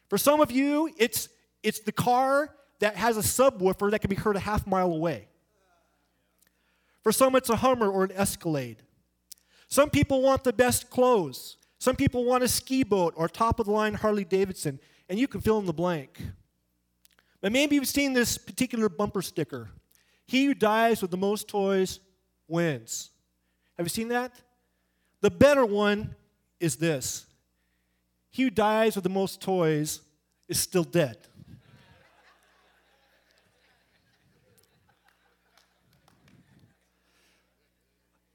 For 0.07 0.17
some 0.17 0.39
of 0.39 0.51
you, 0.51 0.91
it's, 0.97 1.29
it's 1.63 1.79
the 1.79 1.91
car 1.91 2.53
that 2.79 2.95
has 2.95 3.17
a 3.17 3.21
subwoofer 3.21 3.89
that 3.91 3.99
can 3.99 4.09
be 4.09 4.15
heard 4.15 4.35
a 4.35 4.39
half 4.39 4.67
mile 4.67 4.91
away. 4.91 5.27
For 7.01 7.11
some, 7.11 7.35
it's 7.35 7.49
a 7.49 7.55
Hummer 7.55 7.89
or 7.89 8.03
an 8.03 8.11
Escalade. 8.11 8.83
Some 9.67 9.89
people 9.89 10.21
want 10.21 10.43
the 10.43 10.53
best 10.53 10.89
clothes. 10.89 11.57
Some 11.79 11.95
people 11.95 12.25
want 12.25 12.43
a 12.43 12.47
ski 12.47 12.83
boat 12.83 13.13
or 13.17 13.27
top 13.27 13.59
of 13.59 13.65
the 13.65 13.71
line 13.71 13.95
Harley 13.95 14.25
Davidson, 14.25 14.79
and 15.09 15.19
you 15.19 15.27
can 15.27 15.41
fill 15.41 15.59
in 15.59 15.65
the 15.65 15.73
blank. 15.73 16.21
But 17.41 17.51
maybe 17.51 17.75
you've 17.75 17.87
seen 17.87 18.13
this 18.13 18.37
particular 18.37 18.89
bumper 18.89 19.21
sticker 19.21 19.69
he 20.27 20.45
who 20.45 20.53
dies 20.53 21.01
with 21.01 21.11
the 21.11 21.17
most 21.17 21.47
toys 21.47 21.99
wins. 22.47 23.11
Have 23.77 23.85
you 23.85 23.89
seen 23.89 24.09
that? 24.09 24.33
The 25.21 25.31
better 25.31 25.65
one 25.65 26.15
is 26.59 26.75
this 26.77 27.25
He 28.31 28.43
who 28.43 28.49
dies 28.49 28.95
with 28.95 29.03
the 29.03 29.09
most 29.09 29.41
toys 29.41 30.01
is 30.47 30.59
still 30.59 30.83
dead. 30.83 31.17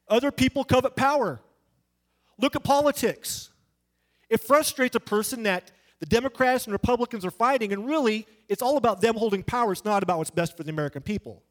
Other 0.08 0.32
people 0.32 0.64
covet 0.64 0.96
power. 0.96 1.40
Look 2.36 2.56
at 2.56 2.64
politics. 2.64 3.50
It 4.28 4.40
frustrates 4.40 4.96
a 4.96 5.00
person 5.00 5.44
that 5.44 5.70
the 6.00 6.06
Democrats 6.06 6.64
and 6.64 6.72
Republicans 6.72 7.24
are 7.24 7.30
fighting, 7.30 7.72
and 7.72 7.86
really, 7.86 8.26
it's 8.48 8.62
all 8.62 8.76
about 8.76 9.00
them 9.00 9.14
holding 9.14 9.42
power. 9.42 9.70
It's 9.70 9.84
not 9.84 10.02
about 10.02 10.18
what's 10.18 10.30
best 10.30 10.56
for 10.56 10.64
the 10.64 10.70
American 10.70 11.02
people. 11.02 11.42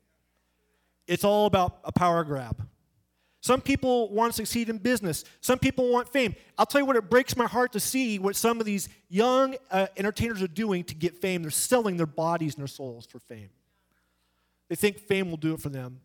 It's 1.10 1.24
all 1.24 1.48
about 1.48 1.80
a 1.84 1.92
power 1.92 2.24
grab. 2.24 2.68
Some 3.42 3.62
people 3.62 4.14
want 4.14 4.32
to 4.32 4.36
succeed 4.36 4.70
in 4.70 4.78
business. 4.78 5.26
Some 5.42 5.58
people 5.58 5.92
want 5.92 6.08
fame. 6.08 6.36
I'll 6.56 6.68
tell 6.68 6.82
you 6.82 6.86
what, 6.86 6.98
it 6.98 7.10
breaks 7.10 7.36
my 7.36 7.48
heart 7.48 7.72
to 7.74 7.80
see 7.80 8.20
what 8.20 8.36
some 8.36 8.60
of 8.60 8.66
these 8.66 8.90
young 9.10 9.56
uh, 9.72 9.88
entertainers 9.98 10.44
are 10.44 10.48
doing 10.48 10.84
to 10.84 10.94
get 10.94 11.18
fame. 11.18 11.42
They're 11.42 11.50
selling 11.50 11.98
their 11.98 12.06
bodies 12.06 12.54
and 12.54 12.62
their 12.62 12.68
souls 12.68 13.08
for 13.08 13.18
fame. 13.18 13.50
They 14.70 14.76
think 14.76 15.00
fame 15.00 15.32
will 15.32 15.38
do 15.38 15.56
it 15.56 15.62
for 15.62 15.70
them. 15.70 16.00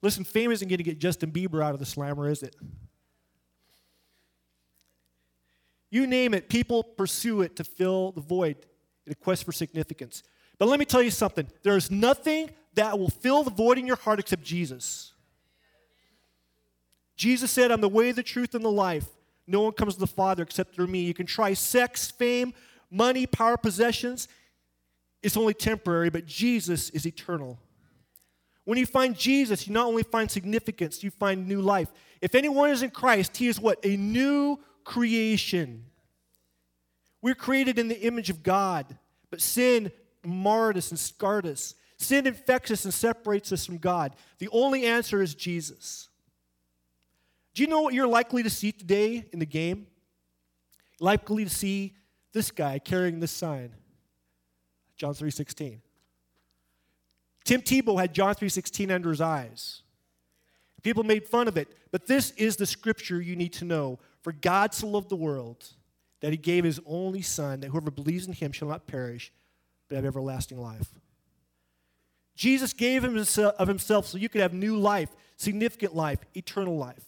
Listen, 0.00 0.24
fame 0.24 0.50
isn't 0.50 0.66
going 0.66 0.78
to 0.78 0.84
get 0.84 0.98
Justin 0.98 1.30
Bieber 1.30 1.62
out 1.62 1.74
of 1.74 1.80
the 1.80 1.86
slammer, 1.86 2.30
is 2.30 2.42
it? 2.42 2.56
You 5.90 6.06
name 6.06 6.32
it, 6.32 6.48
people 6.48 6.82
pursue 6.82 7.42
it 7.42 7.56
to 7.56 7.64
fill 7.64 8.12
the 8.12 8.22
void 8.22 8.56
in 9.04 9.12
a 9.12 9.14
quest 9.14 9.44
for 9.44 9.52
significance. 9.52 10.22
But 10.58 10.68
let 10.68 10.78
me 10.78 10.86
tell 10.86 11.02
you 11.02 11.10
something 11.10 11.46
there 11.62 11.76
is 11.76 11.90
nothing 11.90 12.50
that 12.74 12.98
will 12.98 13.10
fill 13.10 13.42
the 13.42 13.50
void 13.50 13.78
in 13.78 13.86
your 13.86 13.96
heart 13.96 14.20
except 14.20 14.42
Jesus. 14.42 15.12
Jesus 17.16 17.50
said, 17.50 17.70
I'm 17.70 17.80
the 17.80 17.88
way, 17.88 18.12
the 18.12 18.22
truth, 18.22 18.54
and 18.54 18.64
the 18.64 18.70
life. 18.70 19.06
No 19.46 19.60
one 19.60 19.72
comes 19.72 19.94
to 19.94 20.00
the 20.00 20.06
Father 20.06 20.42
except 20.42 20.74
through 20.74 20.86
me. 20.88 21.02
You 21.02 21.14
can 21.14 21.26
try 21.26 21.54
sex, 21.54 22.10
fame, 22.10 22.54
money, 22.90 23.26
power, 23.26 23.56
possessions. 23.56 24.28
It's 25.22 25.36
only 25.36 25.54
temporary, 25.54 26.10
but 26.10 26.26
Jesus 26.26 26.90
is 26.90 27.06
eternal. 27.06 27.58
When 28.64 28.78
you 28.78 28.86
find 28.86 29.16
Jesus, 29.16 29.66
you 29.66 29.74
not 29.74 29.86
only 29.86 30.02
find 30.02 30.30
significance, 30.30 31.04
you 31.04 31.10
find 31.10 31.46
new 31.46 31.60
life. 31.60 31.88
If 32.20 32.34
anyone 32.34 32.70
is 32.70 32.82
in 32.82 32.90
Christ, 32.90 33.36
he 33.36 33.48
is 33.48 33.60
what? 33.60 33.78
A 33.84 33.96
new 33.96 34.58
creation. 34.84 35.84
We're 37.20 37.34
created 37.34 37.78
in 37.78 37.88
the 37.88 38.00
image 38.00 38.30
of 38.30 38.42
God, 38.42 38.98
but 39.30 39.40
sin 39.40 39.92
marred 40.24 40.76
us 40.76 40.90
and 40.90 40.98
scarred 40.98 41.46
us. 41.46 41.74
Sin 42.04 42.26
infects 42.26 42.70
us 42.70 42.84
and 42.84 42.92
separates 42.92 43.50
us 43.50 43.64
from 43.64 43.78
God. 43.78 44.14
The 44.38 44.50
only 44.52 44.84
answer 44.84 45.22
is 45.22 45.34
Jesus. 45.34 46.10
Do 47.54 47.62
you 47.62 47.68
know 47.68 47.80
what 47.80 47.94
you're 47.94 48.06
likely 48.06 48.42
to 48.42 48.50
see 48.50 48.72
today 48.72 49.26
in 49.32 49.38
the 49.38 49.46
game? 49.46 49.86
Likely 51.00 51.44
to 51.44 51.50
see 51.50 51.94
this 52.34 52.50
guy 52.50 52.78
carrying 52.78 53.20
this 53.20 53.32
sign. 53.32 53.74
John 54.96 55.14
3:16. 55.14 55.80
Tim 57.42 57.62
Tebow 57.62 57.98
had 57.98 58.14
John 58.14 58.34
3:16 58.34 58.90
under 58.90 59.08
his 59.08 59.22
eyes. 59.22 59.82
People 60.82 61.04
made 61.04 61.26
fun 61.26 61.48
of 61.48 61.56
it, 61.56 61.68
but 61.90 62.06
this 62.06 62.32
is 62.32 62.56
the 62.56 62.66
scripture 62.66 63.22
you 63.22 63.34
need 63.34 63.54
to 63.54 63.64
know. 63.64 63.98
For 64.20 64.32
God 64.32 64.74
so 64.74 64.88
loved 64.88 65.08
the 65.08 65.16
world 65.16 65.72
that 66.20 66.32
he 66.32 66.36
gave 66.36 66.64
his 66.64 66.80
only 66.84 67.22
son 67.22 67.60
that 67.60 67.68
whoever 67.68 67.90
believes 67.90 68.26
in 68.26 68.34
him 68.34 68.52
shall 68.52 68.68
not 68.68 68.86
perish 68.86 69.32
but 69.88 69.96
have 69.96 70.04
everlasting 70.04 70.60
life. 70.60 70.92
Jesus 72.34 72.72
gave 72.72 73.04
him 73.04 73.16
uh, 73.16 73.42
of 73.58 73.68
himself 73.68 74.06
so 74.06 74.18
you 74.18 74.28
could 74.28 74.40
have 74.40 74.52
new 74.52 74.76
life, 74.76 75.10
significant 75.36 75.94
life, 75.94 76.18
eternal 76.34 76.76
life. 76.76 77.04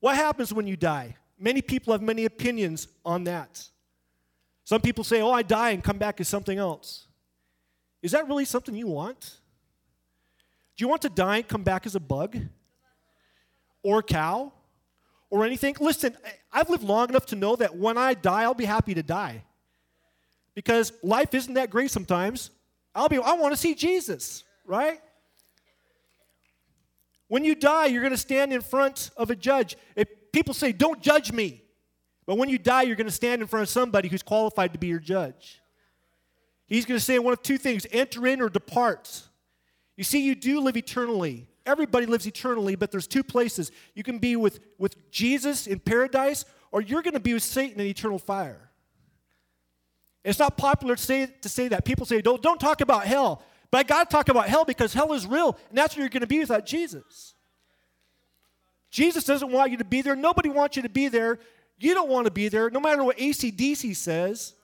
What 0.00 0.16
happens 0.16 0.52
when 0.52 0.66
you 0.66 0.76
die? 0.76 1.16
Many 1.38 1.62
people 1.62 1.92
have 1.92 2.02
many 2.02 2.24
opinions 2.24 2.88
on 3.04 3.24
that. 3.24 3.66
Some 4.64 4.80
people 4.80 5.04
say, 5.04 5.20
oh, 5.20 5.32
I 5.32 5.42
die 5.42 5.70
and 5.70 5.82
come 5.82 5.98
back 5.98 6.20
as 6.20 6.28
something 6.28 6.58
else. 6.58 7.06
Is 8.02 8.12
that 8.12 8.28
really 8.28 8.44
something 8.44 8.74
you 8.74 8.86
want? 8.86 9.36
Do 10.76 10.84
you 10.84 10.88
want 10.88 11.02
to 11.02 11.08
die 11.08 11.38
and 11.38 11.48
come 11.48 11.62
back 11.62 11.86
as 11.86 11.94
a 11.94 12.00
bug? 12.00 12.36
Or 13.82 13.98
a 13.98 14.02
cow? 14.02 14.52
Or 15.28 15.44
anything? 15.44 15.76
Listen, 15.80 16.16
I've 16.52 16.70
lived 16.70 16.84
long 16.84 17.08
enough 17.08 17.26
to 17.26 17.36
know 17.36 17.56
that 17.56 17.76
when 17.76 17.98
I 17.98 18.14
die, 18.14 18.42
I'll 18.42 18.54
be 18.54 18.64
happy 18.64 18.94
to 18.94 19.02
die. 19.02 19.44
Because 20.54 20.92
life 21.02 21.34
isn't 21.34 21.54
that 21.54 21.70
great 21.70 21.90
sometimes. 21.90 22.50
I'll 22.94 23.08
be, 23.08 23.18
I 23.18 23.34
want 23.34 23.52
to 23.52 23.56
see 23.56 23.74
Jesus, 23.74 24.44
right? 24.66 25.00
When 27.28 27.44
you 27.44 27.54
die, 27.54 27.86
you're 27.86 28.02
going 28.02 28.12
to 28.12 28.18
stand 28.18 28.52
in 28.52 28.60
front 28.60 29.10
of 29.16 29.30
a 29.30 29.36
judge. 29.36 29.76
If 29.94 30.08
people 30.32 30.54
say, 30.54 30.72
Don't 30.72 31.00
judge 31.00 31.32
me. 31.32 31.62
But 32.26 32.36
when 32.38 32.48
you 32.48 32.58
die, 32.58 32.82
you're 32.82 32.96
going 32.96 33.06
to 33.08 33.12
stand 33.12 33.42
in 33.42 33.48
front 33.48 33.62
of 33.62 33.68
somebody 33.68 34.08
who's 34.08 34.22
qualified 34.22 34.72
to 34.72 34.78
be 34.78 34.86
your 34.86 34.98
judge. 35.00 35.60
He's 36.66 36.84
going 36.84 36.98
to 36.98 37.04
say 37.04 37.18
one 37.18 37.32
of 37.32 37.42
two 37.42 37.58
things 37.58 37.86
enter 37.90 38.26
in 38.26 38.40
or 38.40 38.48
depart. 38.48 39.22
You 39.96 40.04
see, 40.04 40.24
you 40.24 40.34
do 40.36 40.60
live 40.60 40.76
eternally. 40.76 41.48
Everybody 41.66 42.06
lives 42.06 42.26
eternally, 42.26 42.76
but 42.76 42.90
there's 42.90 43.08
two 43.08 43.24
places. 43.24 43.72
You 43.94 44.02
can 44.02 44.18
be 44.18 44.36
with, 44.36 44.60
with 44.78 45.10
Jesus 45.10 45.66
in 45.66 45.80
paradise, 45.80 46.44
or 46.70 46.80
you're 46.80 47.02
going 47.02 47.14
to 47.14 47.20
be 47.20 47.34
with 47.34 47.42
Satan 47.42 47.80
in 47.80 47.86
eternal 47.86 48.18
fire. 48.18 48.69
It's 50.24 50.38
not 50.38 50.56
popular 50.56 50.96
to 50.96 51.02
say, 51.02 51.26
to 51.26 51.48
say 51.48 51.68
that. 51.68 51.84
People 51.84 52.04
say, 52.06 52.20
don't, 52.20 52.42
don't 52.42 52.60
talk 52.60 52.80
about 52.80 53.06
hell. 53.06 53.42
But 53.70 53.78
I 53.78 53.82
got 53.84 54.10
to 54.10 54.14
talk 54.14 54.28
about 54.28 54.48
hell 54.48 54.64
because 54.64 54.92
hell 54.92 55.12
is 55.12 55.26
real, 55.26 55.56
and 55.68 55.78
that's 55.78 55.96
where 55.96 56.02
you're 56.02 56.10
going 56.10 56.20
to 56.22 56.26
be 56.26 56.40
without 56.40 56.66
Jesus. 56.66 57.34
Jesus 58.90 59.24
doesn't 59.24 59.52
want 59.52 59.70
you 59.70 59.76
to 59.78 59.84
be 59.84 60.02
there. 60.02 60.16
Nobody 60.16 60.48
wants 60.48 60.76
you 60.76 60.82
to 60.82 60.88
be 60.88 61.08
there. 61.08 61.38
You 61.78 61.94
don't 61.94 62.10
want 62.10 62.26
to 62.26 62.30
be 62.30 62.48
there, 62.48 62.68
no 62.70 62.80
matter 62.80 63.04
what 63.04 63.16
ACDC 63.16 63.94
says. 63.94 64.54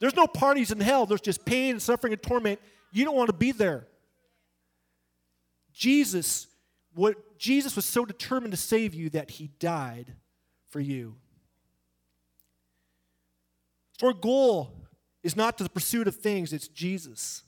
There's 0.00 0.16
no 0.16 0.26
parties 0.26 0.70
in 0.70 0.80
hell. 0.80 1.06
There's 1.06 1.20
just 1.20 1.44
pain 1.44 1.72
and 1.72 1.82
suffering 1.82 2.12
and 2.12 2.22
torment. 2.22 2.60
You 2.90 3.04
don't 3.04 3.16
want 3.16 3.28
to 3.28 3.36
be 3.36 3.52
there. 3.52 3.86
Jesus, 5.74 6.46
what 6.94 7.38
Jesus 7.38 7.76
was 7.76 7.84
so 7.84 8.04
determined 8.04 8.52
to 8.52 8.56
save 8.56 8.94
you 8.94 9.10
that 9.10 9.30
he 9.30 9.50
died 9.58 10.14
for 10.70 10.80
you. 10.80 11.16
So 14.00 14.08
our 14.08 14.12
goal 14.12 14.72
is 15.22 15.36
not 15.36 15.58
to 15.58 15.64
the 15.64 15.70
pursuit 15.70 16.08
of 16.08 16.16
things, 16.16 16.52
it's 16.52 16.68
Jesus. 16.68 17.42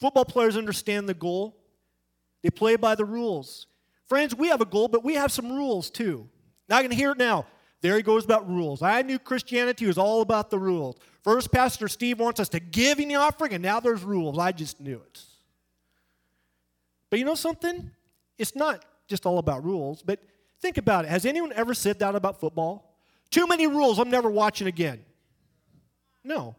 Football 0.00 0.24
players 0.24 0.56
understand 0.56 1.08
the 1.08 1.14
goal, 1.14 1.56
they 2.42 2.50
play 2.50 2.76
by 2.76 2.94
the 2.94 3.04
rules. 3.04 3.66
Friends, 4.06 4.34
we 4.34 4.48
have 4.48 4.60
a 4.60 4.66
goal, 4.66 4.88
but 4.88 5.04
we 5.04 5.14
have 5.14 5.32
some 5.32 5.52
rules 5.52 5.90
too. 5.90 6.28
Now 6.68 6.78
I 6.78 6.82
can 6.82 6.90
hear 6.90 7.12
it 7.12 7.18
now. 7.18 7.46
There 7.80 7.96
he 7.96 8.02
goes 8.02 8.24
about 8.24 8.48
rules. 8.48 8.80
I 8.80 9.02
knew 9.02 9.18
Christianity 9.18 9.86
was 9.86 9.98
all 9.98 10.22
about 10.22 10.50
the 10.50 10.58
rules. 10.58 10.96
First, 11.22 11.50
Pastor 11.50 11.88
Steve 11.88 12.20
wants 12.20 12.38
us 12.38 12.48
to 12.50 12.60
give 12.60 13.00
in 13.00 13.08
the 13.08 13.16
offering, 13.16 13.54
and 13.54 13.62
now 13.62 13.80
there's 13.80 14.02
rules. 14.02 14.38
I 14.38 14.52
just 14.52 14.80
knew 14.80 15.00
it. 15.04 15.20
But 17.10 17.18
you 17.18 17.24
know 17.24 17.34
something? 17.34 17.90
It's 18.38 18.54
not 18.54 18.84
just 19.08 19.26
all 19.26 19.38
about 19.38 19.64
rules, 19.64 20.02
but 20.02 20.20
think 20.60 20.78
about 20.78 21.04
it. 21.04 21.10
Has 21.10 21.26
anyone 21.26 21.52
ever 21.54 21.74
said 21.74 21.98
that 21.98 22.14
about 22.14 22.40
football? 22.40 22.96
Too 23.30 23.46
many 23.46 23.66
rules, 23.66 23.98
I'm 23.98 24.10
never 24.10 24.30
watching 24.30 24.66
again. 24.66 25.04
No. 26.22 26.54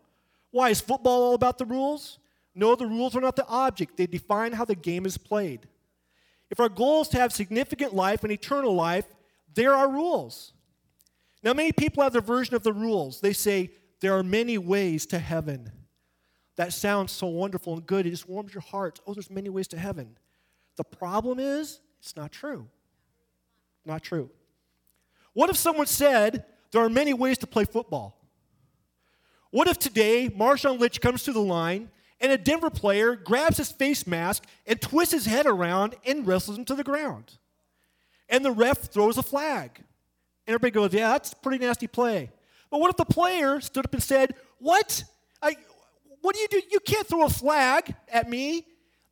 Why? 0.54 0.70
Is 0.70 0.80
football 0.80 1.24
all 1.24 1.34
about 1.34 1.58
the 1.58 1.66
rules? 1.66 2.20
No, 2.54 2.76
the 2.76 2.86
rules 2.86 3.16
are 3.16 3.22
not 3.22 3.36
the 3.36 3.48
object, 3.48 3.98
they 3.98 4.06
define 4.06 4.54
how 4.54 4.64
the 4.64 4.76
game 4.76 5.08
is 5.08 5.18
played. 5.18 5.68
If 6.52 6.60
our 6.60 6.70
goal 6.70 7.02
is 7.02 7.08
to 7.10 7.18
have 7.18 7.34
significant 7.34 7.96
life 7.96 8.24
and 8.24 8.32
eternal 8.32 8.76
life, 8.76 9.06
there 9.56 9.74
are 9.74 9.90
rules. 9.90 10.54
Now, 11.42 11.54
many 11.54 11.72
people 11.72 12.04
have 12.04 12.14
their 12.14 12.22
version 12.22 12.54
of 12.54 12.62
the 12.62 12.72
rules. 12.72 13.20
They 13.20 13.34
say, 13.34 13.72
there 14.00 14.16
are 14.16 14.22
many 14.22 14.60
ways 14.60 15.08
to 15.08 15.18
heaven. 15.18 15.72
That 16.56 16.72
sounds 16.72 17.12
so 17.12 17.26
wonderful 17.26 17.74
and 17.74 17.86
good. 17.86 18.06
It 18.06 18.12
just 18.12 18.30
warms 18.30 18.54
your 18.54 18.62
heart. 18.62 19.00
Oh, 19.08 19.16
there's 19.16 19.32
many 19.32 19.50
ways 19.50 19.68
to 19.70 19.78
heaven. 19.80 20.16
The 20.76 20.84
problem 20.84 21.40
is, 21.40 21.80
it's 22.00 22.16
not 22.16 22.32
true. 22.32 22.68
Not 23.84 24.04
true. 24.04 24.30
What 25.34 25.50
if 25.50 25.58
someone 25.58 25.88
said, 25.88 26.46
there 26.72 26.84
are 26.84 26.90
many 26.90 27.16
ways 27.16 27.40
to 27.40 27.48
play 27.48 27.66
football? 27.66 28.23
What 29.54 29.68
if 29.68 29.78
today 29.78 30.32
Marshawn 30.32 30.80
Lynch 30.80 31.00
comes 31.00 31.22
to 31.26 31.32
the 31.32 31.40
line 31.40 31.92
and 32.20 32.32
a 32.32 32.40
Denver 32.40 32.72
player 32.72 33.16
grabs 33.16 33.58
his 33.58 33.72
face 33.72 34.08
mask 34.08 34.46
and 34.66 34.82
twists 34.82 35.14
his 35.14 35.28
head 35.28 35.46
around 35.46 35.94
and 36.08 36.26
wrestles 36.26 36.58
him 36.58 36.66
to 36.66 36.74
the 36.74 36.84
ground. 36.84 37.38
And 38.28 38.44
the 38.44 38.50
ref 38.50 38.92
throws 38.92 39.20
a 39.20 39.22
flag. 39.22 39.70
And 39.78 40.56
everybody 40.56 40.72
goes, 40.72 40.92
Yeah, 40.92 41.10
that's 41.10 41.36
pretty 41.36 41.64
nasty 41.64 41.86
play. 41.86 42.32
But 42.72 42.80
what 42.80 42.90
if 42.90 42.98
the 42.98 43.06
player 43.06 43.62
stood 43.62 43.86
up 43.86 43.94
and 43.94 44.02
said, 44.02 44.34
What? 44.58 45.04
I, 45.40 45.56
what 46.22 46.34
do 46.34 46.42
you 46.42 46.48
do? 46.48 46.62
You 46.72 46.80
can't 46.80 47.06
throw 47.06 47.24
a 47.24 47.30
flag 47.30 47.94
at 48.12 48.28
me. 48.28 48.66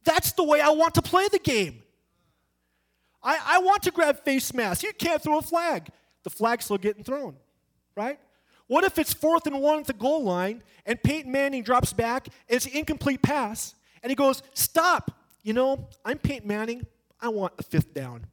That's 0.03 0.31
the 0.31 0.43
way 0.43 0.59
I 0.59 0.69
want 0.69 0.95
to 0.95 1.03
play 1.03 1.27
the 1.31 1.37
game. 1.37 1.83
I, 3.21 3.37
I 3.45 3.59
want 3.59 3.83
to 3.83 3.91
grab 3.91 4.23
face 4.23 4.51
mask. 4.55 4.81
You 4.81 4.93
can't 4.93 5.21
throw 5.21 5.37
a 5.37 5.43
flag. 5.43 5.89
The 6.23 6.31
flag's 6.31 6.65
still 6.65 6.79
getting 6.79 7.03
thrown, 7.03 7.35
right? 7.95 8.17
What 8.71 8.85
if 8.85 8.97
it's 8.97 9.11
fourth 9.13 9.47
and 9.47 9.61
one 9.61 9.79
at 9.79 9.87
the 9.87 9.91
goal 9.91 10.23
line 10.23 10.63
and 10.85 11.03
Peyton 11.03 11.29
Manning 11.29 11.61
drops 11.61 11.91
back 11.91 12.27
and 12.47 12.55
it's 12.55 12.65
an 12.65 12.71
incomplete 12.71 13.21
pass 13.21 13.75
and 14.01 14.09
he 14.09 14.15
goes, 14.15 14.43
Stop. 14.53 15.11
You 15.43 15.51
know, 15.51 15.89
I'm 16.05 16.17
Peyton 16.17 16.47
Manning. 16.47 16.87
I 17.19 17.27
want 17.27 17.51
a 17.59 17.63
fifth 17.63 17.93
down. 17.93 18.27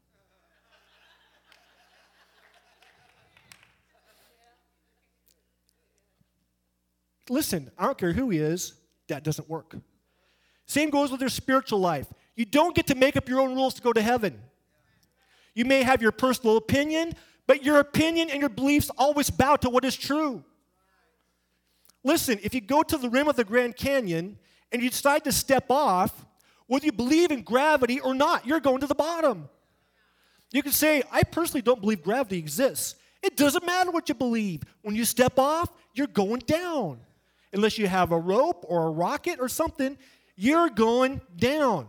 Listen, 7.28 7.72
I 7.76 7.86
don't 7.86 7.98
care 7.98 8.12
who 8.12 8.30
he 8.30 8.38
is, 8.38 8.74
that 9.08 9.24
doesn't 9.24 9.50
work. 9.50 9.74
Same 10.66 10.90
goes 10.90 11.10
with 11.10 11.20
your 11.20 11.30
spiritual 11.30 11.80
life. 11.80 12.06
You 12.36 12.44
don't 12.44 12.76
get 12.76 12.86
to 12.86 12.94
make 12.94 13.16
up 13.16 13.28
your 13.28 13.40
own 13.40 13.56
rules 13.56 13.74
to 13.74 13.82
go 13.82 13.92
to 13.92 14.00
heaven. 14.00 14.40
You 15.56 15.64
may 15.64 15.82
have 15.82 16.00
your 16.00 16.12
personal 16.12 16.56
opinion, 16.56 17.14
but 17.48 17.64
your 17.64 17.78
opinion 17.78 18.28
and 18.30 18.40
your 18.40 18.50
beliefs 18.50 18.90
always 18.98 19.30
bow 19.30 19.56
to 19.56 19.70
what 19.70 19.84
is 19.84 19.96
true. 19.96 20.44
Listen, 22.04 22.38
if 22.42 22.54
you 22.54 22.60
go 22.60 22.82
to 22.82 22.98
the 22.98 23.08
rim 23.08 23.26
of 23.26 23.36
the 23.36 23.42
Grand 23.42 23.74
Canyon 23.74 24.38
and 24.70 24.82
you 24.82 24.90
decide 24.90 25.24
to 25.24 25.32
step 25.32 25.64
off, 25.70 26.26
whether 26.66 26.84
you 26.84 26.92
believe 26.92 27.30
in 27.30 27.40
gravity 27.42 28.00
or 28.00 28.12
not, 28.12 28.46
you're 28.46 28.60
going 28.60 28.80
to 28.80 28.86
the 28.86 28.94
bottom. 28.94 29.48
You 30.52 30.62
can 30.62 30.72
say, 30.72 31.02
I 31.10 31.22
personally 31.22 31.62
don't 31.62 31.80
believe 31.80 32.02
gravity 32.02 32.36
exists. 32.36 32.96
It 33.22 33.34
doesn't 33.36 33.64
matter 33.64 33.90
what 33.90 34.10
you 34.10 34.14
believe. 34.14 34.62
When 34.82 34.94
you 34.94 35.06
step 35.06 35.38
off, 35.38 35.70
you're 35.94 36.06
going 36.06 36.40
down. 36.40 37.00
Unless 37.54 37.78
you 37.78 37.86
have 37.86 38.12
a 38.12 38.18
rope 38.18 38.66
or 38.68 38.88
a 38.88 38.90
rocket 38.90 39.40
or 39.40 39.48
something, 39.48 39.96
you're 40.36 40.68
going 40.68 41.22
down. 41.34 41.88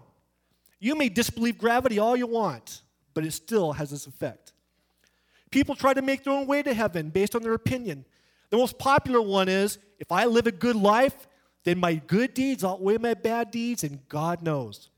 You 0.80 0.96
may 0.96 1.10
disbelieve 1.10 1.58
gravity 1.58 2.00
all 2.00 2.16
you 2.16 2.28
want, 2.28 2.82
but 3.14 3.26
it 3.26 3.32
still 3.32 3.74
has 3.74 3.92
its 3.92 4.08
effect. 4.08 4.54
People 5.52 5.76
try 5.76 5.94
to 5.94 6.02
make 6.02 6.24
their 6.24 6.34
own 6.34 6.48
way 6.48 6.62
to 6.62 6.74
heaven 6.74 7.10
based 7.10 7.36
on 7.36 7.42
their 7.42 7.54
opinion. 7.54 8.06
The 8.50 8.58
most 8.58 8.78
popular 8.78 9.22
one 9.22 9.50
is 9.50 9.80
if 10.00 10.12
I 10.12 10.26
live 10.26 10.48
a 10.48 10.52
good 10.52 10.76
life, 10.76 11.28
then 11.64 11.80
my 11.80 11.96
good 11.96 12.34
deeds 12.34 12.64
outweigh 12.64 12.98
my 12.98 13.14
bad 13.14 13.52
deeds, 13.52 13.84
and 13.84 14.08
God 14.08 14.42
knows. 14.42 14.90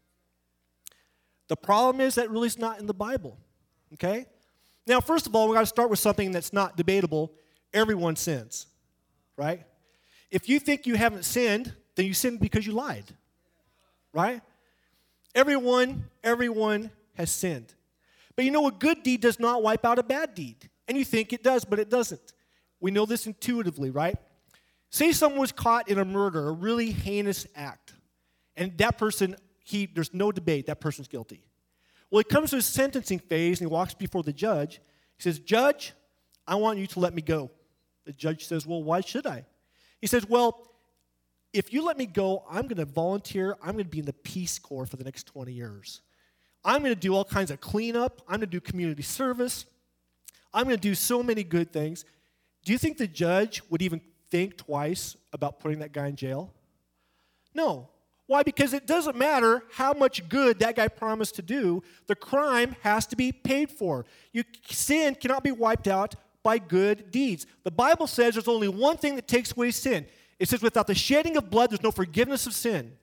The 1.48 1.56
problem 1.56 2.00
is 2.00 2.16
that 2.16 2.30
really 2.30 2.48
is 2.48 2.58
not 2.58 2.80
in 2.80 2.86
the 2.86 2.94
Bible. 2.94 3.38
Okay? 3.94 4.26
Now, 4.88 5.00
first 5.00 5.28
of 5.28 5.36
all, 5.36 5.48
we 5.50 5.56
got 5.56 5.62
to 5.62 5.66
start 5.66 5.90
with 5.90 6.00
something 6.00 6.32
that's 6.32 6.54
not 6.54 6.78
debatable. 6.78 7.32
Everyone 7.74 8.16
sins, 8.16 8.68
right? 9.38 9.64
If 10.30 10.48
you 10.48 10.60
think 10.60 10.86
you 10.86 10.96
haven't 10.96 11.24
sinned, 11.24 11.74
then 11.96 12.06
you 12.06 12.14
sinned 12.14 12.40
because 12.40 12.66
you 12.66 12.74
lied, 12.74 13.06
right? 14.14 14.42
Everyone, 15.36 16.06
everyone 16.24 16.92
has 17.16 17.32
sinned. 17.32 17.74
But 18.36 18.46
you 18.46 18.52
know, 18.52 18.68
a 18.68 18.72
good 18.72 19.04
deed 19.04 19.22
does 19.22 19.40
not 19.40 19.64
wipe 19.64 19.86
out 19.86 20.00
a 20.00 20.04
bad 20.04 20.36
deed. 20.36 20.70
And 20.88 20.98
you 20.98 21.06
think 21.06 21.34
it 21.34 21.44
does, 21.44 21.66
but 21.66 21.80
it 21.80 21.90
doesn't. 21.90 22.34
We 22.80 22.92
know 22.92 23.06
this 23.06 23.28
intuitively, 23.28 23.90
right? 23.90 24.18
Say 24.90 25.12
someone 25.14 25.40
was 25.40 25.52
caught 25.52 25.88
in 25.88 26.00
a 26.00 26.06
murder, 26.06 26.50
a 26.50 26.52
really 26.52 26.92
heinous 26.92 27.48
act, 27.56 27.94
and 28.58 28.78
that 28.80 28.98
person, 28.98 29.38
he, 29.64 29.86
there's 29.86 30.14
no 30.14 30.32
debate, 30.32 30.66
that 30.66 30.82
person's 30.82 31.08
guilty. 31.08 31.46
Well, 32.10 32.20
it 32.20 32.28
comes 32.28 32.50
to 32.50 32.58
his 32.58 32.66
sentencing 32.66 33.20
phase 33.20 33.62
and 33.62 33.70
he 33.70 33.74
walks 33.74 33.94
before 33.94 34.22
the 34.22 34.34
judge. 34.34 34.82
He 35.18 35.24
says, 35.24 35.40
Judge, 35.40 35.94
I 36.46 36.56
want 36.56 36.78
you 36.78 36.88
to 36.88 37.00
let 37.00 37.14
me 37.14 37.22
go. 37.22 37.52
The 38.06 38.12
judge 38.12 38.46
says, 38.46 38.68
Well, 38.68 38.84
why 38.84 39.00
should 39.00 39.26
I? 39.26 39.46
He 40.02 40.08
says, 40.08 40.28
Well, 40.28 40.68
if 41.54 41.72
you 41.72 41.86
let 41.86 41.98
me 41.98 42.06
go, 42.06 42.44
I'm 42.50 42.64
going 42.64 42.78
to 42.78 42.86
volunteer. 42.86 43.56
I'm 43.62 43.74
going 43.74 43.86
to 43.86 43.90
be 43.90 44.00
in 44.00 44.06
the 44.06 44.14
Peace 44.14 44.60
Corps 44.60 44.86
for 44.86 44.98
the 44.98 45.04
next 45.04 45.28
20 45.28 45.54
years. 45.54 46.02
I'm 46.64 46.82
going 46.82 46.94
to 46.94 47.00
do 47.00 47.16
all 47.16 47.26
kinds 47.26 47.52
of 47.52 47.60
cleanup. 47.60 48.22
I'm 48.28 48.38
going 48.38 48.42
to 48.42 48.48
do 48.48 48.62
community 48.62 49.04
service. 49.04 49.66
I'm 50.54 50.66
going 50.66 50.76
to 50.76 50.82
do 50.82 50.96
so 50.96 51.24
many 51.24 51.44
good 51.44 51.72
things. 51.72 52.06
Do 52.64 52.72
you 52.72 52.78
think 52.78 52.98
the 52.98 53.08
judge 53.08 53.62
would 53.70 53.82
even 53.82 54.02
think 54.30 54.58
twice 54.58 55.18
about 55.34 55.60
putting 55.60 55.80
that 55.80 55.92
guy 55.92 56.08
in 56.08 56.16
jail? 56.16 56.54
No. 57.54 57.90
Why? 58.28 58.44
Because 58.44 58.74
it 58.74 58.88
doesn't 58.88 59.18
matter 59.18 59.64
how 59.74 59.94
much 59.94 60.30
good 60.30 60.60
that 60.60 60.76
guy 60.76 60.88
promised 60.88 61.36
to 61.36 61.42
do, 61.42 61.84
the 62.08 62.16
crime 62.16 62.76
has 62.82 63.06
to 63.08 63.16
be 63.16 63.32
paid 63.32 63.70
for. 63.70 64.06
You, 64.32 64.44
sin 64.70 65.16
cannot 65.16 65.44
be 65.44 65.52
wiped 65.52 65.88
out 65.88 66.16
by 66.44 66.58
good 66.58 67.12
deeds. 67.12 67.46
The 67.64 67.72
Bible 67.72 68.08
says 68.08 68.36
there's 68.36 68.48
only 68.48 68.68
one 68.68 68.98
thing 68.98 69.16
that 69.16 69.28
takes 69.28 69.52
away 69.52 69.72
sin. 69.72 70.06
It 70.40 70.50
says, 70.50 70.62
without 70.62 70.88
the 70.88 70.96
shedding 70.96 71.38
of 71.38 71.50
blood, 71.50 71.70
there's 71.70 71.84
no 71.84 71.92
forgiveness 71.92 72.48
of 72.48 72.54
sin. 72.54 72.94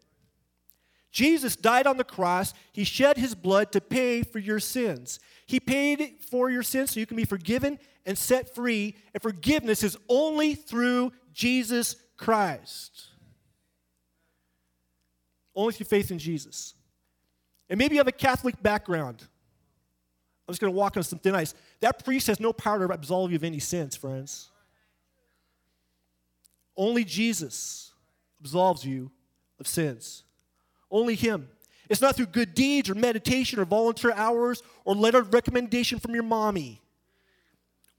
Jesus 1.11 1.57
died 1.57 1.87
on 1.87 1.97
the 1.97 2.05
cross. 2.05 2.53
He 2.73 2.85
shed 2.85 3.17
his 3.17 3.35
blood 3.35 3.73
to 3.73 3.81
pay 3.81 4.23
for 4.23 4.39
your 4.39 4.61
sins. 4.61 5.21
He 5.47 5.59
paid 5.59 6.17
for 6.31 6.51
your 6.51 6.63
sins 6.63 6.93
so 6.93 7.01
you 7.01 7.07
can 7.07 7.17
be 7.17 7.25
forgiven 7.25 7.79
and 8.05 8.17
set 8.17 8.55
free. 8.55 8.95
And 9.15 9.23
forgiveness 9.23 9.83
is 9.83 9.97
only 10.09 10.55
through 10.55 11.13
Jesus 11.33 11.97
Christ. 12.17 13.07
Only 15.55 15.73
through 15.73 15.87
faith 15.87 16.11
in 16.11 16.19
Jesus. 16.19 16.75
And 17.71 17.79
maybe 17.79 17.95
you 17.95 18.01
have 18.01 18.09
a 18.09 18.13
Catholic 18.13 18.63
background. 18.63 19.27
I'm 20.47 20.53
just 20.53 20.61
going 20.61 20.73
to 20.73 20.79
walk 20.79 20.97
on 20.97 21.03
some 21.03 21.19
thin 21.19 21.35
ice. 21.35 21.55
That 21.81 22.05
priest 22.05 22.27
has 22.29 22.41
no 22.41 22.53
power 22.53 22.87
to 22.87 22.93
absolve 22.93 23.31
you 23.31 23.37
of 23.37 23.45
any 23.45 23.59
sins, 23.59 23.97
friends. 23.97 24.51
Only 26.77 27.05
Jesus 27.05 27.93
absolves 28.41 28.85
you 28.85 29.11
of 29.59 29.67
sins. 29.67 30.23
Only 30.91 31.15
Him. 31.15 31.49
It's 31.89 32.01
not 32.01 32.17
through 32.17 32.27
good 32.27 32.55
deeds 32.55 32.91
or 32.91 32.95
meditation 32.95 33.59
or 33.59 33.65
volunteer 33.65 34.13
hours 34.13 34.63
or 34.85 34.95
letter 34.95 35.19
of 35.19 35.33
recommendation 35.33 35.99
from 35.99 36.15
your 36.15 36.23
mommy 36.23 36.83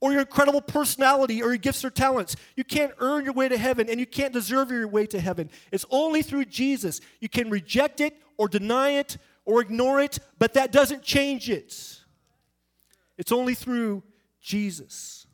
or 0.00 0.12
your 0.12 0.20
incredible 0.20 0.60
personality 0.62 1.42
or 1.42 1.48
your 1.48 1.56
gifts 1.56 1.84
or 1.84 1.90
talents. 1.90 2.36
You 2.56 2.64
can't 2.64 2.92
earn 2.98 3.24
your 3.24 3.34
way 3.34 3.48
to 3.48 3.58
heaven 3.58 3.88
and 3.88 4.00
you 4.00 4.06
can't 4.06 4.32
deserve 4.32 4.70
your 4.70 4.88
way 4.88 5.06
to 5.06 5.20
heaven. 5.20 5.50
It's 5.72 5.84
only 5.90 6.22
through 6.22 6.46
Jesus. 6.46 7.00
You 7.20 7.28
can 7.28 7.50
reject 7.50 8.00
it 8.00 8.16
or 8.38 8.48
deny 8.48 8.90
it 8.90 9.18
or 9.44 9.60
ignore 9.60 10.00
it, 10.00 10.18
but 10.38 10.54
that 10.54 10.72
doesn't 10.72 11.02
change 11.02 11.50
it. 11.50 11.98
It's 13.18 13.32
only 13.32 13.54
through 13.54 14.02
Jesus. 14.40 15.26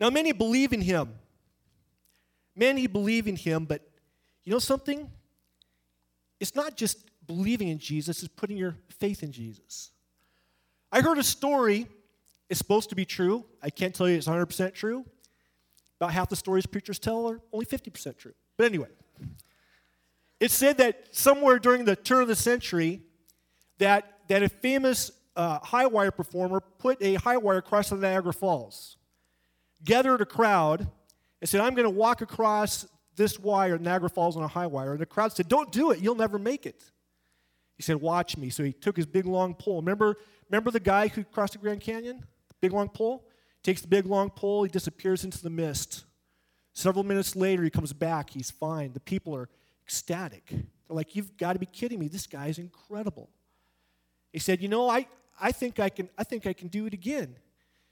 Now, 0.00 0.10
many 0.10 0.32
believe 0.32 0.72
in 0.72 0.80
him. 0.80 1.14
Many 2.56 2.86
believe 2.86 3.28
in 3.28 3.36
him, 3.36 3.64
but 3.64 3.82
you 4.42 4.52
know 4.52 4.58
something? 4.58 5.10
It's 6.40 6.54
not 6.54 6.76
just 6.76 6.98
believing 7.26 7.68
in 7.68 7.78
Jesus, 7.78 8.22
it's 8.22 8.34
putting 8.34 8.56
your 8.56 8.76
faith 8.98 9.22
in 9.22 9.32
Jesus. 9.32 9.90
I 10.92 11.00
heard 11.00 11.18
a 11.18 11.22
story 11.22 11.86
it's 12.48 12.58
supposed 12.58 12.90
to 12.90 12.94
be 12.94 13.04
true. 13.04 13.44
I 13.62 13.70
can't 13.70 13.94
tell 13.94 14.08
you 14.08 14.16
it's 14.16 14.28
100% 14.28 14.74
true. 14.74 15.04
About 16.00 16.12
half 16.12 16.28
the 16.28 16.36
stories 16.36 16.66
preachers 16.66 16.98
tell 16.98 17.28
are 17.28 17.40
only 17.52 17.66
50% 17.66 18.18
true. 18.18 18.34
But 18.56 18.66
anyway, 18.66 18.88
it 20.40 20.50
said 20.50 20.78
that 20.78 21.08
somewhere 21.12 21.58
during 21.58 21.84
the 21.84 21.96
turn 21.96 22.22
of 22.22 22.28
the 22.28 22.36
century, 22.36 23.00
that, 23.78 24.20
that 24.28 24.42
a 24.42 24.48
famous 24.48 25.10
uh, 25.36 25.58
high 25.60 25.86
wire 25.86 26.10
performer 26.10 26.60
put 26.60 27.02
a 27.02 27.14
high 27.14 27.38
wire 27.38 27.58
across 27.58 27.90
the 27.90 27.96
Niagara 27.96 28.32
Falls, 28.32 28.98
gathered 29.82 30.20
a 30.20 30.26
crowd, 30.26 30.86
and 31.40 31.48
said, 31.48 31.60
I'm 31.60 31.74
going 31.74 31.84
to 31.84 31.90
walk 31.90 32.20
across 32.20 32.86
this 33.16 33.38
wire, 33.38 33.78
Niagara 33.78 34.08
Falls, 34.08 34.36
on 34.36 34.42
a 34.42 34.48
high 34.48 34.66
wire. 34.66 34.92
And 34.92 35.00
the 35.00 35.06
crowd 35.06 35.32
said, 35.32 35.48
Don't 35.48 35.72
do 35.72 35.90
it, 35.90 36.00
you'll 36.00 36.14
never 36.14 36.38
make 36.38 36.66
it. 36.66 36.82
He 37.76 37.82
said, 37.82 37.96
Watch 37.96 38.36
me. 38.36 38.50
So 38.50 38.62
he 38.62 38.72
took 38.72 38.96
his 38.96 39.06
big 39.06 39.26
long 39.26 39.54
pole. 39.54 39.76
Remember, 39.76 40.16
remember 40.50 40.70
the 40.70 40.80
guy 40.80 41.08
who 41.08 41.24
crossed 41.24 41.54
the 41.54 41.58
Grand 41.58 41.80
Canyon? 41.80 42.18
The 42.48 42.54
Big 42.60 42.72
long 42.72 42.88
pole. 42.88 43.26
Takes 43.62 43.80
the 43.80 43.88
big 43.88 44.04
long 44.04 44.28
pole, 44.28 44.64
he 44.64 44.68
disappears 44.68 45.24
into 45.24 45.42
the 45.42 45.48
mist. 45.48 46.04
Several 46.74 47.02
minutes 47.02 47.34
later, 47.34 47.62
he 47.62 47.70
comes 47.70 47.94
back. 47.94 48.28
He's 48.28 48.50
fine. 48.50 48.92
The 48.92 49.00
people 49.00 49.34
are 49.34 49.48
ecstatic. 49.82 50.44
They're 50.50 50.60
like, 50.88 51.16
You've 51.16 51.36
got 51.36 51.54
to 51.54 51.58
be 51.58 51.66
kidding 51.66 51.98
me. 51.98 52.08
This 52.08 52.26
guy 52.26 52.48
is 52.48 52.58
incredible. 52.58 53.30
He 54.32 54.38
said, 54.38 54.60
You 54.60 54.68
know, 54.68 54.88
I, 54.88 55.06
I, 55.40 55.52
think 55.52 55.80
I, 55.80 55.88
can, 55.88 56.08
I 56.18 56.24
think 56.24 56.46
I 56.46 56.52
can 56.52 56.68
do 56.68 56.86
it 56.86 56.92
again. 56.92 57.36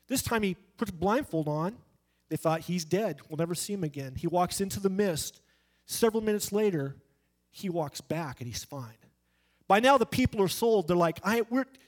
This 0.08 0.22
time 0.22 0.42
he 0.42 0.56
puts 0.76 0.90
a 0.90 0.94
blindfold 0.94 1.48
on. 1.48 1.76
They 2.32 2.38
thought, 2.38 2.62
He's 2.62 2.86
dead. 2.86 3.20
We'll 3.28 3.36
never 3.36 3.54
see 3.54 3.74
him 3.74 3.84
again. 3.84 4.14
He 4.16 4.26
walks 4.26 4.62
into 4.62 4.80
the 4.80 4.88
mist. 4.88 5.42
Several 5.84 6.22
minutes 6.22 6.50
later, 6.50 6.96
he 7.50 7.68
walks 7.68 8.00
back 8.00 8.40
and 8.40 8.48
he's 8.48 8.64
fine. 8.64 8.96
By 9.68 9.80
now, 9.80 9.98
the 9.98 10.06
people 10.06 10.40
are 10.40 10.48
sold. 10.48 10.88
They're 10.88 10.96
like, 10.96 11.20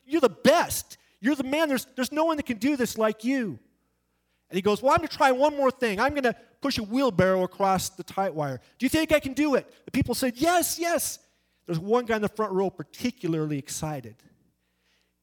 You're 0.04 0.20
the 0.20 0.28
best. 0.28 0.98
You're 1.18 1.35
the 1.35 1.44
man. 1.44 1.70
There's, 1.70 1.87
there's 1.96 2.12
no 2.12 2.26
one 2.26 2.37
that 2.37 2.44
can 2.44 2.59
do 2.59 2.76
this 2.76 2.98
like 2.98 3.24
you. 3.24 3.59
And 4.50 4.57
he 4.57 4.61
goes, 4.61 4.83
Well, 4.83 4.92
I'm 4.92 4.98
going 4.98 5.09
to 5.09 5.16
try 5.16 5.33
one 5.33 5.57
more 5.57 5.70
thing. 5.70 5.98
I'm 5.98 6.11
going 6.11 6.24
to 6.24 6.37
push 6.61 6.76
a 6.76 6.83
wheelbarrow 6.83 7.42
across 7.42 7.88
the 7.88 8.04
tight 8.04 8.35
wire. 8.35 8.61
Do 8.78 8.85
you 8.85 8.90
think 8.90 9.12
I 9.12 9.20
can 9.20 9.33
do 9.33 9.54
it? 9.54 9.72
The 9.87 9.92
people 9.92 10.14
said, 10.14 10.35
Yes, 10.37 10.78
yes. 10.78 11.20
There's 11.64 11.78
one 11.78 12.04
guy 12.04 12.16
in 12.16 12.22
the 12.22 12.28
front 12.28 12.52
row 12.52 12.68
particularly 12.68 13.57
excited. 13.57 14.16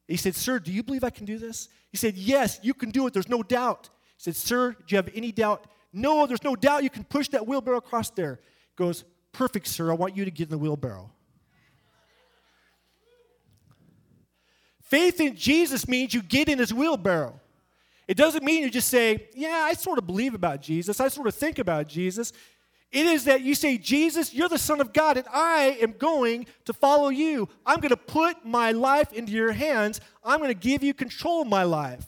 He 0.08 0.16
said, 0.16 0.34
Sir, 0.34 0.58
do 0.58 0.72
you 0.72 0.82
believe 0.82 1.04
I 1.04 1.10
can 1.10 1.26
do 1.26 1.38
this? 1.38 1.68
He 1.92 1.96
said, 1.96 2.16
Yes, 2.16 2.58
you 2.64 2.74
can 2.74 2.90
do 2.90 3.06
it. 3.06 3.12
There's 3.12 3.28
no 3.28 3.44
doubt. 3.44 3.88
Said, 4.22 4.36
Sir, 4.36 4.70
do 4.70 4.84
you 4.86 4.96
have 4.98 5.10
any 5.16 5.32
doubt? 5.32 5.66
No, 5.92 6.28
there's 6.28 6.44
no 6.44 6.54
doubt 6.54 6.84
you 6.84 6.90
can 6.90 7.02
push 7.02 7.26
that 7.30 7.44
wheelbarrow 7.44 7.78
across 7.78 8.08
there. 8.10 8.38
He 8.68 8.84
goes, 8.84 9.02
Perfect, 9.32 9.66
sir. 9.66 9.90
I 9.90 9.94
want 9.94 10.16
you 10.16 10.24
to 10.24 10.30
get 10.30 10.44
in 10.44 10.50
the 10.50 10.58
wheelbarrow. 10.58 11.10
Faith 14.80 15.20
in 15.20 15.34
Jesus 15.34 15.88
means 15.88 16.14
you 16.14 16.22
get 16.22 16.48
in 16.48 16.60
his 16.60 16.72
wheelbarrow. 16.72 17.40
It 18.06 18.16
doesn't 18.16 18.44
mean 18.44 18.62
you 18.62 18.70
just 18.70 18.86
say, 18.86 19.28
Yeah, 19.34 19.64
I 19.64 19.72
sort 19.72 19.98
of 19.98 20.06
believe 20.06 20.34
about 20.34 20.62
Jesus. 20.62 21.00
I 21.00 21.08
sort 21.08 21.26
of 21.26 21.34
think 21.34 21.58
about 21.58 21.88
Jesus. 21.88 22.32
It 22.92 23.06
is 23.06 23.24
that 23.24 23.40
you 23.40 23.56
say, 23.56 23.76
Jesus, 23.76 24.32
you're 24.32 24.48
the 24.48 24.56
Son 24.56 24.80
of 24.80 24.92
God, 24.92 25.16
and 25.16 25.26
I 25.32 25.78
am 25.80 25.96
going 25.98 26.46
to 26.66 26.72
follow 26.72 27.08
you. 27.08 27.48
I'm 27.66 27.80
going 27.80 27.88
to 27.88 27.96
put 27.96 28.44
my 28.44 28.70
life 28.70 29.12
into 29.12 29.32
your 29.32 29.50
hands. 29.50 30.00
I'm 30.22 30.38
going 30.38 30.50
to 30.50 30.54
give 30.54 30.84
you 30.84 30.94
control 30.94 31.42
of 31.42 31.48
my 31.48 31.64
life. 31.64 32.06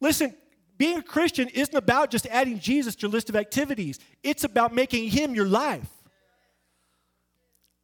Listen, 0.00 0.34
being 0.80 0.96
a 0.96 1.02
Christian 1.02 1.46
isn't 1.48 1.76
about 1.76 2.10
just 2.10 2.24
adding 2.28 2.58
Jesus 2.58 2.94
to 2.96 3.02
your 3.02 3.10
list 3.10 3.28
of 3.28 3.36
activities, 3.36 3.98
it's 4.22 4.44
about 4.44 4.74
making 4.74 5.10
him 5.10 5.34
your 5.34 5.44
life. 5.44 5.90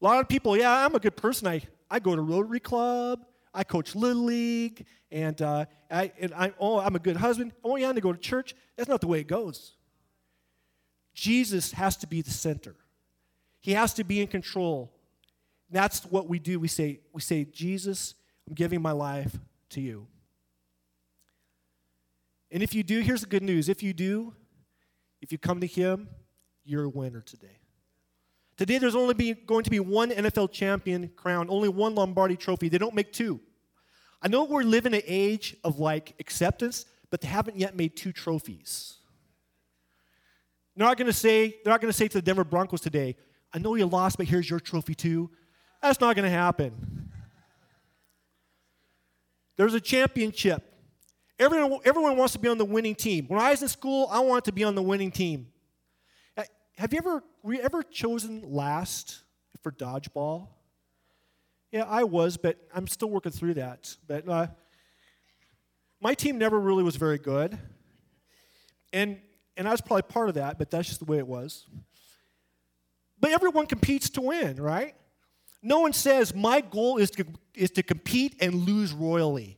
A 0.00 0.04
lot 0.06 0.18
of 0.18 0.30
people, 0.30 0.56
yeah, 0.56 0.82
I'm 0.82 0.94
a 0.94 0.98
good 0.98 1.14
person. 1.14 1.46
I, 1.46 1.60
I 1.90 1.98
go 1.98 2.16
to 2.16 2.22
Rotary 2.22 2.58
Club. 2.58 3.20
I 3.52 3.64
coach 3.64 3.94
Little 3.94 4.24
League, 4.24 4.86
and, 5.10 5.40
uh, 5.42 5.66
I, 5.90 6.10
and 6.18 6.32
I, 6.32 6.54
oh, 6.58 6.78
I'm 6.78 6.96
a 6.96 6.98
good 6.98 7.18
husband. 7.18 7.52
Oh, 7.62 7.76
yeah, 7.76 7.92
to 7.92 8.00
go 8.00 8.14
to 8.14 8.18
church. 8.18 8.54
That's 8.76 8.88
not 8.88 9.02
the 9.02 9.08
way 9.08 9.20
it 9.20 9.26
goes. 9.26 9.74
Jesus 11.12 11.72
has 11.72 11.98
to 11.98 12.06
be 12.06 12.22
the 12.22 12.30
center. 12.30 12.76
He 13.60 13.72
has 13.72 13.92
to 13.94 14.04
be 14.04 14.22
in 14.22 14.28
control. 14.28 14.90
That's 15.70 16.02
what 16.06 16.28
we 16.28 16.38
do. 16.38 16.58
We 16.58 16.68
say, 16.68 17.00
we 17.12 17.20
say, 17.20 17.44
Jesus, 17.44 18.14
I'm 18.48 18.54
giving 18.54 18.80
my 18.80 18.92
life 18.92 19.36
to 19.70 19.82
you. 19.82 20.06
And 22.50 22.62
if 22.62 22.74
you 22.74 22.82
do, 22.82 23.00
here's 23.00 23.22
the 23.22 23.26
good 23.26 23.42
news. 23.42 23.68
If 23.68 23.82
you 23.82 23.92
do, 23.92 24.34
if 25.20 25.32
you 25.32 25.38
come 25.38 25.60
to 25.60 25.66
Him, 25.66 26.08
you're 26.64 26.84
a 26.84 26.88
winner 26.88 27.20
today. 27.20 27.58
Today, 28.56 28.78
there's 28.78 28.94
only 28.94 29.14
be, 29.14 29.34
going 29.34 29.64
to 29.64 29.70
be 29.70 29.80
one 29.80 30.10
NFL 30.10 30.50
champion 30.50 31.10
crowned, 31.14 31.50
only 31.50 31.68
one 31.68 31.94
Lombardi 31.94 32.36
trophy. 32.36 32.68
They 32.68 32.78
don't 32.78 32.94
make 32.94 33.12
two. 33.12 33.40
I 34.22 34.28
know 34.28 34.44
we're 34.44 34.62
living 34.62 34.94
an 34.94 35.02
age 35.06 35.56
of 35.62 35.78
like 35.78 36.14
acceptance, 36.18 36.86
but 37.10 37.20
they 37.20 37.28
haven't 37.28 37.58
yet 37.58 37.76
made 37.76 37.96
two 37.96 38.12
trophies. 38.12 38.94
They're 40.74 40.86
not 40.86 40.96
going 40.96 41.06
to 41.06 41.12
say, 41.12 41.56
they're 41.62 41.72
not 41.72 41.80
going 41.80 41.92
to 41.92 41.96
say 41.96 42.08
to 42.08 42.18
the 42.18 42.22
Denver 42.22 42.44
Broncos 42.44 42.80
today, 42.80 43.16
I 43.52 43.58
know 43.58 43.74
you 43.74 43.86
lost, 43.86 44.16
but 44.16 44.26
here's 44.26 44.48
your 44.48 44.60
trophy 44.60 44.94
too. 44.94 45.30
That's 45.82 46.00
not 46.00 46.16
going 46.16 46.24
to 46.24 46.36
happen. 46.36 47.10
There's 49.56 49.74
a 49.74 49.80
championship. 49.80 50.75
Everyone, 51.38 51.80
everyone 51.84 52.16
wants 52.16 52.32
to 52.32 52.38
be 52.38 52.48
on 52.48 52.58
the 52.58 52.64
winning 52.64 52.94
team. 52.94 53.26
When 53.28 53.38
I 53.38 53.50
was 53.50 53.62
in 53.62 53.68
school, 53.68 54.08
I 54.10 54.20
wanted 54.20 54.44
to 54.44 54.52
be 54.52 54.64
on 54.64 54.74
the 54.74 54.82
winning 54.82 55.10
team. 55.10 55.48
Have 56.78 56.92
you 56.92 56.98
ever, 56.98 57.24
were 57.42 57.54
you 57.54 57.60
ever 57.60 57.82
chosen 57.82 58.42
last 58.44 59.22
for 59.62 59.72
dodgeball? 59.72 60.48
Yeah, 61.72 61.84
I 61.84 62.04
was, 62.04 62.36
but 62.36 62.58
I'm 62.74 62.86
still 62.86 63.08
working 63.08 63.32
through 63.32 63.54
that. 63.54 63.96
But 64.06 64.28
uh, 64.28 64.46
my 66.00 66.12
team 66.12 66.36
never 66.36 66.60
really 66.60 66.82
was 66.82 66.96
very 66.96 67.18
good. 67.18 67.58
And, 68.92 69.18
and 69.56 69.66
I 69.66 69.70
was 69.70 69.80
probably 69.80 70.02
part 70.02 70.28
of 70.28 70.34
that, 70.34 70.58
but 70.58 70.70
that's 70.70 70.86
just 70.86 71.00
the 71.00 71.06
way 71.06 71.16
it 71.16 71.26
was. 71.26 71.66
But 73.18 73.30
everyone 73.30 73.66
competes 73.66 74.10
to 74.10 74.20
win, 74.20 74.56
right? 74.56 74.94
No 75.62 75.80
one 75.80 75.94
says, 75.94 76.34
my 76.34 76.60
goal 76.60 76.98
is 76.98 77.10
to, 77.12 77.24
is 77.54 77.70
to 77.72 77.82
compete 77.82 78.36
and 78.40 78.54
lose 78.54 78.92
royally. 78.92 79.56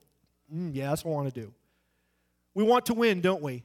Mm, 0.55 0.71
yeah, 0.73 0.91
that's 0.91 1.05
what 1.05 1.13
I 1.13 1.15
want 1.17 1.35
to 1.35 1.41
do. 1.41 1.53
We 2.55 2.65
want 2.65 2.87
to 2.87 2.95
win, 2.95 3.21
don't 3.21 3.43
we? 3.43 3.65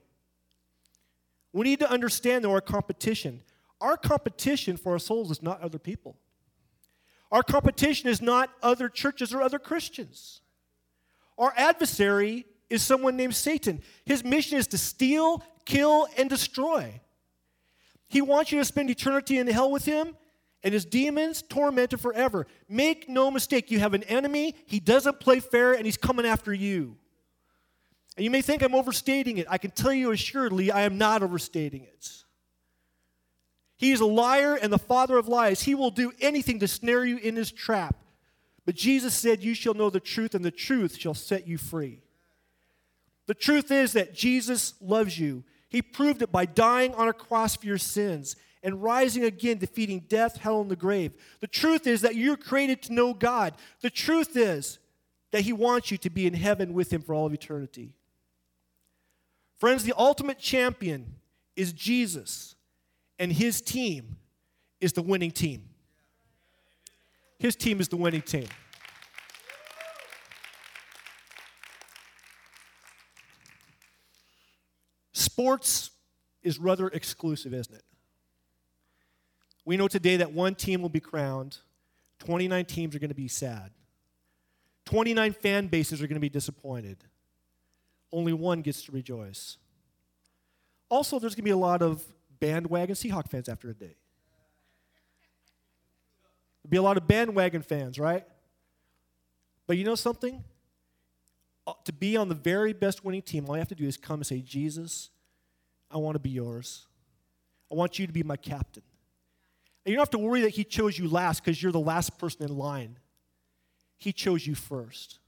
We 1.52 1.64
need 1.64 1.80
to 1.80 1.90
understand, 1.90 2.44
though, 2.44 2.52
our 2.52 2.62
competition. 2.62 3.42
Our 3.80 3.98
competition 3.98 4.78
for 4.78 4.94
our 4.94 5.00
souls 5.00 5.32
is 5.32 5.42
not 5.42 5.62
other 5.62 5.80
people. 5.80 6.18
Our 7.32 7.44
competition 7.44 8.10
is 8.10 8.22
not 8.22 8.50
other 8.62 8.90
churches 8.90 9.34
or 9.34 9.42
other 9.42 9.60
Christians. 9.60 10.42
Our 11.38 11.54
adversary 11.58 12.46
is 12.70 12.84
someone 12.84 13.18
named 13.18 13.36
Satan. 13.36 13.82
His 14.06 14.24
mission 14.24 14.58
is 14.58 14.68
to 14.68 14.78
steal, 14.78 15.44
kill, 15.66 16.08
and 16.18 16.30
destroy. 16.30 17.02
He 18.08 18.22
wants 18.22 18.52
you 18.52 18.60
to 18.60 18.66
spend 18.66 18.90
eternity 18.90 19.40
in 19.40 19.48
hell 19.48 19.72
with 19.72 19.86
him 19.86 20.16
and 20.64 20.74
his 20.74 20.86
demons 20.86 21.42
tormented 21.42 22.00
forever. 22.00 22.48
Make 22.70 23.10
no 23.10 23.30
mistake, 23.30 23.70
you 23.70 23.80
have 23.80 23.94
an 23.94 24.04
enemy, 24.04 24.56
he 24.66 24.80
doesn't 24.80 25.20
play 25.20 25.40
fair, 25.40 25.74
and 25.74 25.86
he's 25.86 25.98
coming 25.98 26.26
after 26.26 26.54
you. 26.54 26.98
And 28.16 28.24
you 28.24 28.30
may 28.30 28.42
think 28.42 28.62
I'm 28.62 28.76
overstating 28.76 29.38
it. 29.38 29.48
I 29.50 29.58
can 29.58 29.72
tell 29.72 29.94
you 29.94 30.12
assuredly, 30.12 30.72
I 30.72 30.82
am 30.82 30.98
not 30.98 31.24
overstating 31.24 31.84
it. 31.84 32.10
He 33.78 33.92
is 33.92 34.02
a 34.02 34.06
liar 34.06 34.56
and 34.56 34.72
the 34.72 34.78
father 34.78 35.18
of 35.18 35.28
lies. 35.28 35.64
He 35.64 35.76
will 35.76 35.92
do 35.92 36.14
anything 36.22 36.60
to 36.60 36.68
snare 36.68 37.04
you 37.04 37.18
in 37.18 37.36
his 37.36 37.52
trap. 37.52 37.96
But 38.66 38.76
Jesus 38.76 39.14
said, 39.14 39.44
You 39.44 39.54
shall 39.54 39.74
know 39.74 39.90
the 39.90 40.00
truth, 40.00 40.36
and 40.36 40.46
the 40.46 40.52
truth 40.52 40.98
shall 40.98 41.14
set 41.14 41.48
you 41.48 41.58
free. 41.58 42.02
The 43.26 43.34
truth 43.34 43.72
is 43.72 43.94
that 43.94 44.14
Jesus 44.14 44.76
loves 44.80 45.20
you. 45.20 45.44
He 45.70 45.82
proved 45.82 46.22
it 46.22 46.32
by 46.32 46.46
dying 46.46 46.94
on 46.94 47.08
a 47.08 47.14
cross 47.14 47.56
for 47.56 47.66
your 47.66 47.78
sins 47.78 48.36
and 48.62 48.82
rising 48.82 49.24
again, 49.24 49.58
defeating 49.58 50.06
death, 50.08 50.38
hell, 50.38 50.62
and 50.62 50.70
the 50.72 50.76
grave. 50.76 51.14
The 51.42 51.48
truth 51.48 51.88
is 51.88 52.02
that 52.02 52.16
you're 52.16 52.38
created 52.38 52.82
to 52.84 52.94
know 52.94 53.14
God. 53.14 53.56
The 53.82 53.90
truth 53.90 54.38
is 54.38 54.80
that 55.32 55.42
He 55.42 55.52
wants 55.52 55.92
you 55.92 55.98
to 55.98 56.10
be 56.10 56.28
in 56.28 56.34
heaven 56.34 56.74
with 56.74 56.94
Him 56.94 57.02
for 57.02 57.14
all 57.14 57.26
of 57.26 57.34
eternity. 57.34 57.94
Friends, 59.60 59.84
the 59.84 59.94
ultimate 59.98 60.40
champion 60.40 61.16
is 61.56 61.74
Jesus, 61.74 62.56
and 63.20 63.32
his 63.32 63.62
team 63.62 64.18
is 64.82 64.94
the 64.94 65.02
winning 65.02 65.32
team. 65.32 65.70
His 67.40 67.56
team 67.56 67.80
is 67.80 67.88
the 67.88 67.98
winning 67.98 68.22
team. 68.22 68.48
Sports 75.14 75.92
is 76.42 76.60
rather 76.60 76.88
exclusive, 76.90 77.54
isn't 77.54 77.76
it? 77.76 77.84
We 79.66 79.78
know 79.78 79.88
today 79.88 80.18
that 80.18 80.34
one 80.34 80.56
team 80.56 80.82
will 80.82 80.90
be 80.90 81.00
crowned, 81.00 81.58
29 82.20 82.66
teams 82.66 82.96
are 82.96 83.00
going 83.00 83.10
to 83.10 83.16
be 83.16 83.28
sad, 83.28 83.72
29 84.86 85.34
fan 85.34 85.68
bases 85.68 86.02
are 86.02 86.08
going 86.08 86.16
to 86.16 86.22
be 86.22 86.30
disappointed 86.30 86.98
only 88.14 88.32
one 88.32 88.62
gets 88.62 88.84
to 88.84 88.92
rejoice. 88.92 89.58
Also, 90.88 91.20
there's 91.20 91.34
going 91.34 91.44
to 91.44 91.44
be 91.44 91.52
a 91.52 91.58
lot 91.58 91.82
of 91.82 92.06
bandwagon 92.40 92.96
Seahawk 92.96 93.30
fans 93.30 93.50
after 93.50 93.70
a 93.70 93.74
day. 93.74 93.96
There'll 96.62 96.70
be 96.70 96.78
a 96.78 96.82
lot 96.82 96.96
of 96.96 97.08
bandwagon 97.08 97.64
fans, 97.64 98.00
right? 98.00 98.26
But 99.68 99.78
you 99.78 99.84
know 99.84 99.96
something? 99.96 100.44
Uh, 101.66 101.74
to 101.86 101.94
be 101.94 102.16
on 102.16 102.30
the 102.30 102.36
very 102.36 102.74
best 102.74 103.04
winning 103.04 103.22
team, 103.22 103.46
all 103.48 103.56
you 103.56 103.60
have 103.60 103.68
to 103.70 103.76
do 103.76 103.86
is 103.86 103.98
come 103.98 104.20
and 104.20 104.28
say, 104.28 104.40
Jesus, 104.40 105.10
I 105.90 105.98
want 105.98 106.16
to 106.16 106.20
be 106.20 106.30
yours. 106.30 106.86
I 107.72 107.76
want 107.76 107.98
you 107.98 108.06
to 108.06 108.14
be 108.14 108.24
my 108.24 108.36
captain. 108.36 108.84
And 109.86 109.92
you 109.92 109.96
don't 109.98 110.02
have 110.02 110.10
to 110.12 110.20
worry 110.20 110.42
that 110.42 110.50
he 110.50 110.64
chose 110.64 110.98
you 110.98 111.08
last 111.10 111.44
because 111.44 111.62
you're 111.62 111.72
the 111.72 111.80
last 111.80 112.18
person 112.18 112.44
in 112.44 112.56
line. 112.56 112.98
He 113.98 114.14
chose 114.14 114.46
you 114.46 114.56
first. 114.56 115.20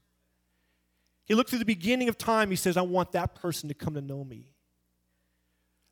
He 1.26 1.34
looked 1.34 1.50
through 1.50 1.58
the 1.58 1.64
beginning 1.64 2.08
of 2.08 2.16
time. 2.16 2.50
He 2.50 2.56
says, 2.56 2.76
I 2.76 2.82
want 2.82 3.12
that 3.12 3.34
person 3.34 3.68
to 3.68 3.74
come 3.74 3.94
to 3.94 4.00
know 4.00 4.24
me. 4.24 4.46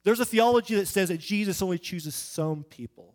There's 0.05 0.21
a 0.21 0.25
theology 0.25 0.77
that 0.77 0.87
says 0.87 1.09
that 1.09 1.19
Jesus 1.19 1.61
only 1.61 1.79
chooses 1.79 2.15
some 2.15 2.63
people. 2.65 3.15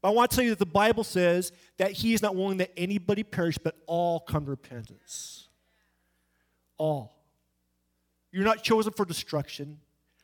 But 0.00 0.08
I 0.08 0.12
want 0.12 0.30
to 0.30 0.36
tell 0.36 0.44
you 0.44 0.50
that 0.50 0.58
the 0.58 0.66
Bible 0.66 1.04
says 1.04 1.52
that 1.76 1.92
he 1.92 2.12
is 2.12 2.22
not 2.22 2.34
willing 2.34 2.58
that 2.58 2.72
anybody 2.76 3.22
perish, 3.22 3.58
but 3.58 3.76
all 3.86 4.20
come 4.20 4.44
to 4.44 4.50
repentance. 4.50 5.48
All. 6.76 7.14
You're 8.32 8.44
not 8.44 8.62
chosen 8.62 8.92
for 8.92 9.04
destruction. 9.04 9.78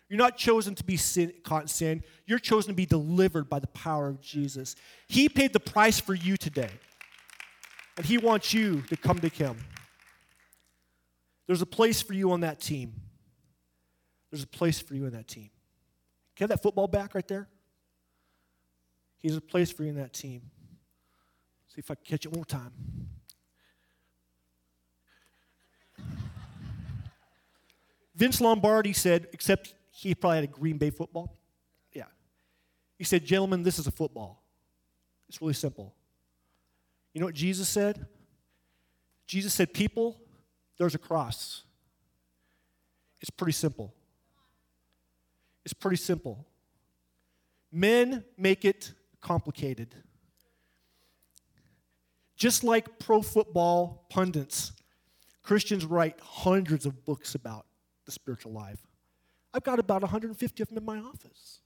You're 0.08 0.18
not 0.18 0.36
chosen 0.36 0.74
to 0.74 0.84
be 0.84 0.96
sin, 0.96 1.32
caught 1.42 1.62
in 1.62 1.68
sin. 1.68 2.04
You're 2.26 2.38
chosen 2.38 2.68
to 2.68 2.74
be 2.74 2.86
delivered 2.86 3.48
by 3.48 3.58
the 3.58 3.66
power 3.68 4.08
of 4.08 4.20
Jesus. 4.20 4.76
He 5.08 5.28
paid 5.28 5.52
the 5.52 5.60
price 5.60 6.00
for 6.00 6.14
you 6.14 6.36
today. 6.36 6.70
And 7.96 8.06
he 8.06 8.18
wants 8.18 8.52
you 8.52 8.82
to 8.82 8.96
come 8.96 9.18
to 9.20 9.28
him. 9.28 9.56
There's 11.46 11.62
a 11.62 11.66
place 11.66 12.02
for 12.02 12.14
you 12.14 12.32
on 12.32 12.40
that 12.40 12.60
team. 12.60 12.94
There's 14.30 14.42
a 14.42 14.48
place 14.48 14.80
for 14.80 14.94
you 14.94 15.06
in 15.06 15.12
that 15.12 15.28
team. 15.28 15.50
Have 16.38 16.48
that 16.48 16.62
football 16.62 16.88
back 16.88 17.14
right 17.14 17.26
there? 17.28 17.48
He's 19.18 19.36
a 19.36 19.40
place 19.40 19.70
for 19.70 19.84
you 19.84 19.90
in 19.90 19.96
that 19.96 20.12
team. 20.12 20.42
See 21.68 21.78
if 21.78 21.90
I 21.90 21.94
can 21.94 22.04
catch 22.04 22.26
it 22.26 22.28
one 22.28 22.38
more 22.38 22.44
time. 22.44 22.72
Vince 28.14 28.40
Lombardi 28.40 28.92
said, 28.92 29.28
except 29.32 29.74
he 29.90 30.14
probably 30.14 30.36
had 30.36 30.44
a 30.44 30.48
Green 30.48 30.78
Bay 30.78 30.90
football. 30.90 31.36
Yeah. 31.92 32.04
He 32.98 33.04
said, 33.04 33.24
Gentlemen, 33.24 33.62
this 33.62 33.78
is 33.78 33.86
a 33.86 33.90
football. 33.90 34.42
It's 35.28 35.40
really 35.40 35.54
simple. 35.54 35.94
You 37.12 37.20
know 37.20 37.26
what 37.26 37.34
Jesus 37.34 37.68
said? 37.68 38.06
Jesus 39.26 39.54
said, 39.54 39.72
People, 39.72 40.20
there's 40.78 40.94
a 40.94 40.98
cross. 40.98 41.62
It's 43.20 43.30
pretty 43.30 43.52
simple. 43.52 43.94
It's 45.64 45.72
pretty 45.72 45.96
simple. 45.96 46.46
Men 47.72 48.24
make 48.36 48.64
it 48.64 48.92
complicated. 49.20 49.94
Just 52.36 52.64
like 52.64 52.98
pro 52.98 53.22
football 53.22 54.06
pundits, 54.10 54.72
Christians 55.42 55.84
write 55.84 56.18
hundreds 56.20 56.84
of 56.86 57.04
books 57.04 57.34
about 57.34 57.66
the 58.04 58.12
spiritual 58.12 58.52
life. 58.52 58.80
I've 59.52 59.64
got 59.64 59.78
about 59.78 60.02
150 60.02 60.62
of 60.62 60.68
them 60.68 60.78
in 60.78 60.84
my 60.84 60.98
office. 60.98 61.60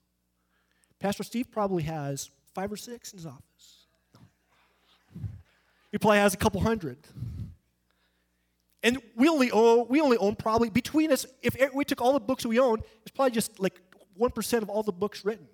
Pastor 1.00 1.22
Steve 1.22 1.50
probably 1.50 1.84
has 1.84 2.30
five 2.54 2.70
or 2.70 2.76
six 2.76 3.12
in 3.12 3.18
his 3.18 3.26
office. 3.26 3.86
He 5.90 5.98
probably 5.98 6.18
has 6.18 6.34
a 6.34 6.36
couple 6.36 6.60
hundred. 6.60 6.98
And 8.82 8.98
we 9.16 9.28
only 9.28 9.50
own, 9.50 9.86
we 9.88 10.00
only 10.00 10.16
own 10.18 10.36
probably 10.36 10.70
between 10.70 11.10
us, 11.12 11.26
if 11.42 11.56
we 11.74 11.84
took 11.84 12.00
all 12.00 12.12
the 12.12 12.20
books 12.20 12.46
we 12.46 12.60
own, 12.60 12.80
it's 13.02 13.10
probably 13.10 13.32
just 13.32 13.58
like 13.58 13.80
1% 14.20 14.62
of 14.62 14.70
all 14.70 14.82
the 14.82 14.92
books 14.92 15.24
written. 15.24 15.48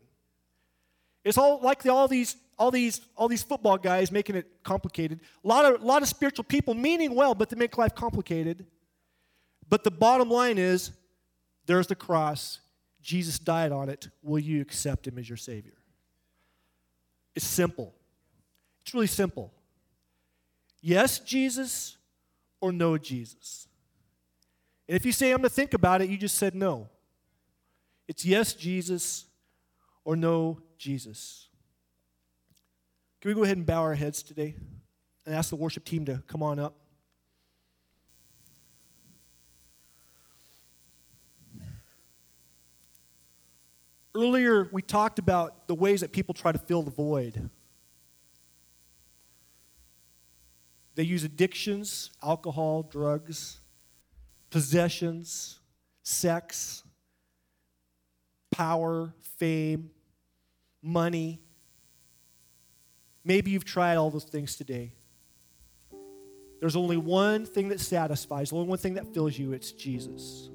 It's 1.24 1.38
all 1.38 1.60
like 1.62 1.82
the, 1.82 1.90
all 1.90 2.06
these 2.06 2.36
all 2.58 2.70
these, 2.70 3.00
all 3.16 3.28
these 3.28 3.42
football 3.42 3.76
guys 3.76 4.12
making 4.12 4.36
it 4.36 4.46
complicated. 4.62 5.20
A 5.44 5.48
lot 5.48 5.64
of, 5.64 5.82
a 5.82 5.84
lot 5.84 6.02
of 6.02 6.08
spiritual 6.08 6.44
people 6.44 6.74
meaning 6.74 7.14
well, 7.14 7.34
but 7.34 7.50
they 7.50 7.56
make 7.56 7.76
life 7.76 7.94
complicated. 7.94 8.66
But 9.68 9.84
the 9.84 9.90
bottom 9.90 10.30
line 10.30 10.58
is 10.58 10.92
there's 11.66 11.86
the 11.86 11.94
cross. 11.94 12.60
Jesus 13.02 13.38
died 13.38 13.72
on 13.72 13.88
it. 13.88 14.08
Will 14.22 14.38
you 14.38 14.60
accept 14.60 15.06
him 15.06 15.18
as 15.18 15.28
your 15.28 15.36
Savior? 15.36 15.74
It's 17.34 17.46
simple. 17.46 17.94
It's 18.82 18.94
really 18.94 19.06
simple. 19.06 19.52
Yes, 20.80 21.18
Jesus, 21.18 21.96
or 22.64 22.72
no, 22.72 22.96
Jesus. 22.96 23.68
And 24.88 24.96
if 24.96 25.04
you 25.04 25.12
say, 25.12 25.32
I'm 25.32 25.36
going 25.36 25.50
to 25.50 25.54
think 25.54 25.74
about 25.74 26.00
it, 26.00 26.08
you 26.08 26.16
just 26.16 26.38
said 26.38 26.54
no. 26.54 26.88
It's 28.08 28.24
yes, 28.24 28.54
Jesus, 28.54 29.26
or 30.02 30.16
no, 30.16 30.62
Jesus. 30.78 31.50
Can 33.20 33.28
we 33.28 33.34
go 33.34 33.42
ahead 33.42 33.58
and 33.58 33.66
bow 33.66 33.82
our 33.82 33.94
heads 33.94 34.22
today 34.22 34.54
and 35.26 35.34
ask 35.34 35.50
the 35.50 35.56
worship 35.56 35.84
team 35.84 36.06
to 36.06 36.22
come 36.26 36.42
on 36.42 36.58
up? 36.58 36.74
Earlier, 44.14 44.70
we 44.72 44.80
talked 44.80 45.18
about 45.18 45.68
the 45.68 45.74
ways 45.74 46.00
that 46.00 46.12
people 46.12 46.32
try 46.32 46.50
to 46.50 46.58
fill 46.58 46.82
the 46.82 46.90
void. 46.90 47.50
They 50.94 51.02
use 51.02 51.24
addictions, 51.24 52.10
alcohol, 52.22 52.84
drugs, 52.84 53.60
possessions, 54.50 55.58
sex, 56.02 56.84
power, 58.52 59.12
fame, 59.38 59.90
money. 60.80 61.40
Maybe 63.24 63.50
you've 63.50 63.64
tried 63.64 63.96
all 63.96 64.10
those 64.10 64.24
things 64.24 64.56
today. 64.56 64.92
There's 66.60 66.76
only 66.76 66.96
one 66.96 67.44
thing 67.44 67.68
that 67.68 67.80
satisfies, 67.80 68.52
only 68.52 68.66
one 68.66 68.78
thing 68.78 68.94
that 68.94 69.12
fills 69.12 69.38
you 69.38 69.52
it's 69.52 69.72
Jesus. 69.72 70.50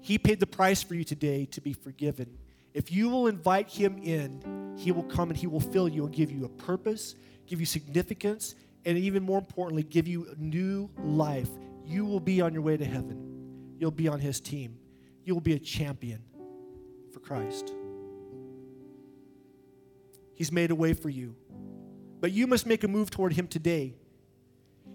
He 0.00 0.18
paid 0.18 0.40
the 0.40 0.46
price 0.46 0.82
for 0.82 0.94
you 0.94 1.04
today 1.04 1.46
to 1.46 1.60
be 1.60 1.72
forgiven. 1.72 2.38
If 2.74 2.92
you 2.92 3.08
will 3.08 3.28
invite 3.28 3.70
Him 3.70 3.98
in, 4.02 4.74
He 4.76 4.92
will 4.92 5.04
come 5.04 5.30
and 5.30 5.36
He 5.36 5.46
will 5.46 5.60
fill 5.60 5.88
you 5.88 6.04
and 6.04 6.14
give 6.14 6.30
you 6.30 6.44
a 6.44 6.48
purpose, 6.48 7.14
give 7.46 7.60
you 7.60 7.66
significance, 7.66 8.54
and 8.84 8.98
even 8.98 9.22
more 9.22 9.38
importantly, 9.38 9.82
give 9.82 10.06
you 10.06 10.28
new 10.38 10.90
life. 10.98 11.48
You 11.84 12.04
will 12.04 12.20
be 12.20 12.40
on 12.40 12.52
your 12.52 12.62
way 12.62 12.76
to 12.76 12.84
heaven. 12.84 13.74
You'll 13.78 13.90
be 13.90 14.08
on 14.08 14.20
His 14.20 14.40
team. 14.40 14.78
You 15.24 15.34
will 15.34 15.40
be 15.40 15.54
a 15.54 15.58
champion 15.58 16.22
for 17.12 17.20
Christ. 17.20 17.72
He's 20.34 20.52
made 20.52 20.70
a 20.70 20.74
way 20.74 20.92
for 20.92 21.08
you. 21.08 21.34
But 22.20 22.32
you 22.32 22.46
must 22.46 22.66
make 22.66 22.84
a 22.84 22.88
move 22.88 23.10
toward 23.10 23.32
Him 23.32 23.46
today. 23.46 23.94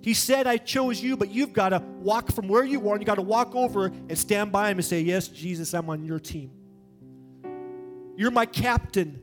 He 0.02 0.16
said, 0.16 0.48
I 0.48 0.58
chose 0.58 1.02
you, 1.02 1.16
but 1.16 1.30
you've 1.30 1.54
got 1.54 1.70
to 1.70 1.80
walk 2.00 2.32
from 2.32 2.48
where 2.48 2.64
you 2.64 2.90
are 2.90 2.94
and 2.94 3.02
you've 3.02 3.08
got 3.08 3.16
to 3.16 3.22
walk 3.22 3.56
over 3.56 3.86
and 3.86 4.18
stand 4.18 4.52
by 4.52 4.72
him 4.72 4.80
and 4.80 4.86
say, 4.86 5.02
Yes, 5.02 5.28
Jesus, 5.28 5.74
I'm 5.76 5.90
on 5.90 6.04
your 6.04 6.20
team. 6.20 6.52
You're 8.18 8.32
my 8.32 8.48
captain. 8.48 9.22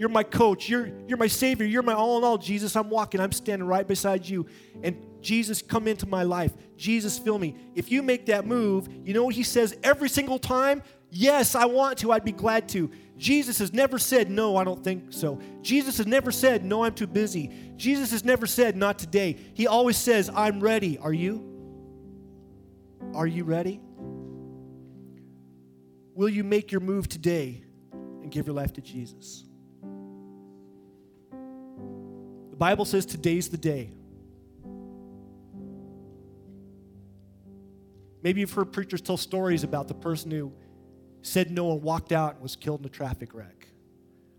You're 0.00 0.08
my 0.08 0.22
coach. 0.22 0.66
You're, 0.66 0.90
you're 1.06 1.18
my 1.18 1.26
savior. 1.26 1.66
You're 1.66 1.82
my 1.82 1.92
all 1.92 2.16
in 2.16 2.24
all. 2.24 2.38
Jesus, 2.38 2.74
I'm 2.74 2.88
walking. 2.88 3.20
I'm 3.20 3.32
standing 3.32 3.68
right 3.68 3.86
beside 3.86 4.26
you. 4.26 4.46
And 4.82 4.96
Jesus, 5.20 5.60
come 5.60 5.86
into 5.86 6.06
my 6.06 6.22
life. 6.22 6.54
Jesus, 6.78 7.18
fill 7.18 7.38
me. 7.38 7.54
If 7.74 7.92
you 7.92 8.02
make 8.02 8.24
that 8.24 8.46
move, 8.46 8.88
you 9.04 9.12
know 9.12 9.24
what 9.24 9.34
he 9.34 9.42
says 9.42 9.76
every 9.82 10.08
single 10.08 10.38
time? 10.38 10.82
Yes, 11.10 11.54
I 11.54 11.66
want 11.66 11.98
to. 11.98 12.12
I'd 12.12 12.24
be 12.24 12.32
glad 12.32 12.66
to. 12.70 12.90
Jesus 13.18 13.58
has 13.58 13.74
never 13.74 13.98
said, 13.98 14.30
No, 14.30 14.56
I 14.56 14.64
don't 14.64 14.82
think 14.82 15.12
so. 15.12 15.38
Jesus 15.60 15.98
has 15.98 16.06
never 16.06 16.32
said, 16.32 16.64
No, 16.64 16.82
I'm 16.82 16.94
too 16.94 17.06
busy. 17.06 17.52
Jesus 17.76 18.10
has 18.12 18.24
never 18.24 18.46
said, 18.46 18.76
Not 18.76 18.98
today. 18.98 19.36
He 19.52 19.66
always 19.66 19.98
says, 19.98 20.30
I'm 20.34 20.60
ready. 20.60 20.96
Are 20.96 21.12
you? 21.12 21.44
Are 23.14 23.26
you 23.26 23.44
ready? 23.44 23.82
Will 26.14 26.30
you 26.30 26.42
make 26.42 26.72
your 26.72 26.80
move 26.80 27.06
today 27.06 27.64
and 27.92 28.30
give 28.30 28.46
your 28.46 28.56
life 28.56 28.72
to 28.72 28.80
Jesus? 28.80 29.44
Bible 32.60 32.84
says 32.84 33.06
today's 33.06 33.48
the 33.48 33.56
day. 33.56 33.88
Maybe 38.22 38.40
you've 38.40 38.52
heard 38.52 38.70
preachers 38.70 39.00
tell 39.00 39.16
stories 39.16 39.64
about 39.64 39.88
the 39.88 39.94
person 39.94 40.30
who 40.30 40.52
said 41.22 41.50
no 41.50 41.72
and 41.72 41.82
walked 41.82 42.12
out 42.12 42.34
and 42.34 42.42
was 42.42 42.56
killed 42.56 42.80
in 42.80 42.86
a 42.86 42.90
traffic 42.90 43.32
wreck. 43.32 43.66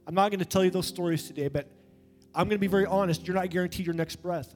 I'm 0.06 0.14
not 0.14 0.30
going 0.30 0.38
to 0.38 0.46
tell 0.46 0.64
you 0.64 0.70
those 0.70 0.86
stories 0.86 1.26
today, 1.26 1.48
but 1.48 1.68
I'm 2.36 2.48
going 2.48 2.58
to 2.58 2.62
be 2.62 2.68
very 2.68 2.86
honest. 2.86 3.26
You're 3.26 3.34
not 3.34 3.50
guaranteed 3.50 3.88
your 3.88 3.96
next 3.96 4.18
breath. 4.18 4.54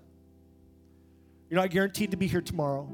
You're 1.49 1.59
not 1.59 1.71
guaranteed 1.71 2.11
to 2.11 2.17
be 2.17 2.27
here 2.27 2.41
tomorrow. 2.41 2.87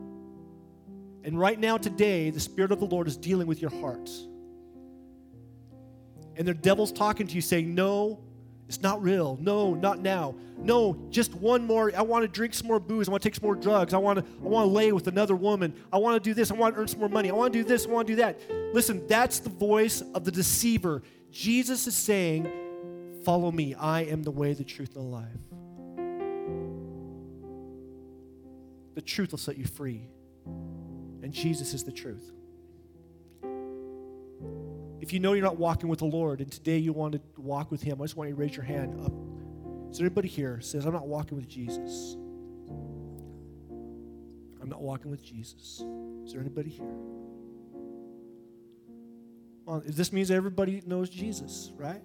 And 1.26 1.38
right 1.38 1.60
now, 1.60 1.80
today, 1.80 2.30
the 2.30 2.40
Spirit 2.40 2.72
of 2.72 2.80
the 2.80 2.86
Lord 2.86 3.10
is 3.10 3.18
dealing 3.18 3.46
with 3.46 3.62
your 3.62 3.72
hearts. 3.72 4.26
And 6.38 6.48
the 6.48 6.54
devil's 6.54 6.94
talking 6.94 7.28
to 7.28 7.36
you 7.36 7.42
saying, 7.42 7.76
No, 7.76 8.24
it's 8.72 8.82
not 8.82 9.04
real. 9.04 9.38
No, 9.42 9.74
not 9.74 10.00
now. 10.00 10.34
No, 10.58 10.98
just 11.10 11.36
one 11.36 11.68
more. 11.68 11.92
I 11.94 12.04
want 12.04 12.24
to 12.24 12.28
drink 12.30 12.54
some 12.54 12.68
more 12.68 12.80
booze. 12.80 13.10
I 13.10 13.12
want 13.12 13.22
to 13.22 13.28
take 13.28 13.36
some 13.36 13.46
more 13.46 13.54
drugs. 13.54 13.94
I 13.94 13.98
want 13.98 14.20
to, 14.20 14.26
I 14.26 14.48
want 14.48 14.66
to 14.66 14.72
lay 14.72 14.94
with 14.94 15.08
another 15.08 15.36
woman. 15.36 15.74
I 15.92 15.98
want 15.98 16.24
to 16.24 16.30
do 16.30 16.34
this. 16.34 16.52
I 16.52 16.54
want 16.54 16.76
to 16.76 16.80
earn 16.80 16.88
some 16.88 17.02
more 17.02 17.10
money. 17.10 17.30
I 17.30 17.34
want 17.34 17.52
to 17.52 17.60
do 17.60 17.66
this. 17.66 17.86
I 17.86 17.90
want 17.90 18.08
to 18.08 18.14
do 18.14 18.22
that. 18.22 18.40
Listen, 18.74 19.06
that's 19.08 19.40
the 19.40 19.50
voice 19.50 20.00
of 20.16 20.24
the 20.24 20.32
deceiver. 20.32 21.04
Jesus 21.32 21.86
is 21.86 21.98
saying, 21.98 22.50
Follow 23.26 23.52
me. 23.52 23.76
I 23.76 24.04
am 24.04 24.24
the 24.24 24.32
way, 24.32 24.54
the 24.54 24.64
truth, 24.64 24.96
and 24.96 25.06
the 25.06 25.10
life. 25.10 25.28
The 28.96 29.02
truth 29.02 29.32
will 29.32 29.38
set 29.38 29.58
you 29.58 29.66
free. 29.66 30.08
And 30.46 31.34
Jesus 31.34 31.74
is 31.74 31.84
the 31.84 31.92
truth. 31.92 32.32
If 35.02 35.12
you 35.12 35.20
know 35.20 35.34
you're 35.34 35.44
not 35.44 35.58
walking 35.58 35.90
with 35.90 36.00
the 36.00 36.06
Lord 36.06 36.42
and 36.42 36.52
today 36.52 36.78
you 36.78 36.94
want 36.94 37.14
to 37.14 37.22
walk 37.36 37.72
with 37.72 37.82
Him, 37.82 38.00
I 38.00 38.06
just 38.06 38.16
want 38.16 38.30
you 38.30 38.36
to 38.36 38.40
raise 38.40 38.56
your 38.56 38.64
hand 38.64 38.94
up. 39.04 39.12
Is 39.90 39.98
there 39.98 40.06
anybody 40.06 40.28
here 40.28 40.62
says, 40.62 40.86
I'm 40.86 40.94
not 40.94 41.08
walking 41.08 41.36
with 41.38 41.48
Jesus? 41.48 42.16
I'm 44.62 44.70
not 44.70 44.82
walking 44.82 45.10
with 45.10 45.24
Jesus. 45.24 45.84
Is 46.24 46.34
there 46.34 46.40
anybody 46.40 46.70
here? 46.70 46.94
Well, 49.66 49.82
this 49.84 50.14
means 50.14 50.30
everybody 50.30 50.84
knows 50.86 51.10
Jesus, 51.10 51.72
right? 51.76 52.02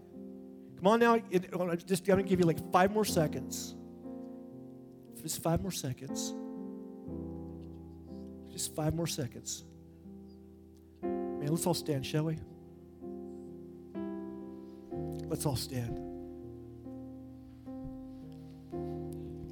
Come 0.77 0.87
on 0.87 0.99
now. 0.99 1.21
It, 1.31 1.51
just, 1.87 2.09
I'm 2.09 2.15
going 2.15 2.25
to 2.25 2.29
give 2.29 2.41
you 2.41 2.47
like 2.47 2.73
five 2.73 2.93
more 2.93 3.05
seconds. 3.05 3.75
Just 5.23 5.43
five 5.43 5.61
more 5.61 5.71
seconds. 5.71 6.35
Just 8.51 8.75
five 8.75 8.95
more 8.95 9.07
seconds. 9.07 9.65
Man, 11.03 11.47
let's 11.49 11.67
all 11.67 11.75
stand, 11.75 12.07
shall 12.07 12.25
we? 12.25 12.39
Let's 15.29 15.47
all 15.47 15.57
stand. 15.57 16.01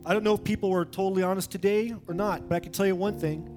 I 0.07 0.13
don't 0.13 0.23
know 0.23 0.35
if 0.35 0.45
people 0.45 0.71
were 0.71 0.85
totally 0.85 1.23
honest 1.23 1.51
today 1.51 1.95
or 2.07 2.15
not, 2.15 2.49
but 2.49 2.57
I 2.57 2.61
can 2.61 2.73
tell 2.73 2.87
you 2.87 2.95
one 2.95 3.19
thing 3.19 3.49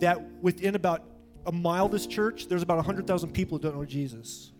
that 0.00 0.20
within 0.42 0.74
about 0.74 1.04
a 1.46 1.52
mile 1.52 1.86
of 1.86 1.92
this 1.92 2.06
church, 2.06 2.48
there's 2.48 2.62
about 2.62 2.76
100,000 2.76 3.30
people 3.30 3.58
who 3.58 3.62
don't 3.62 3.76
know 3.76 3.84
Jesus. 3.84 4.52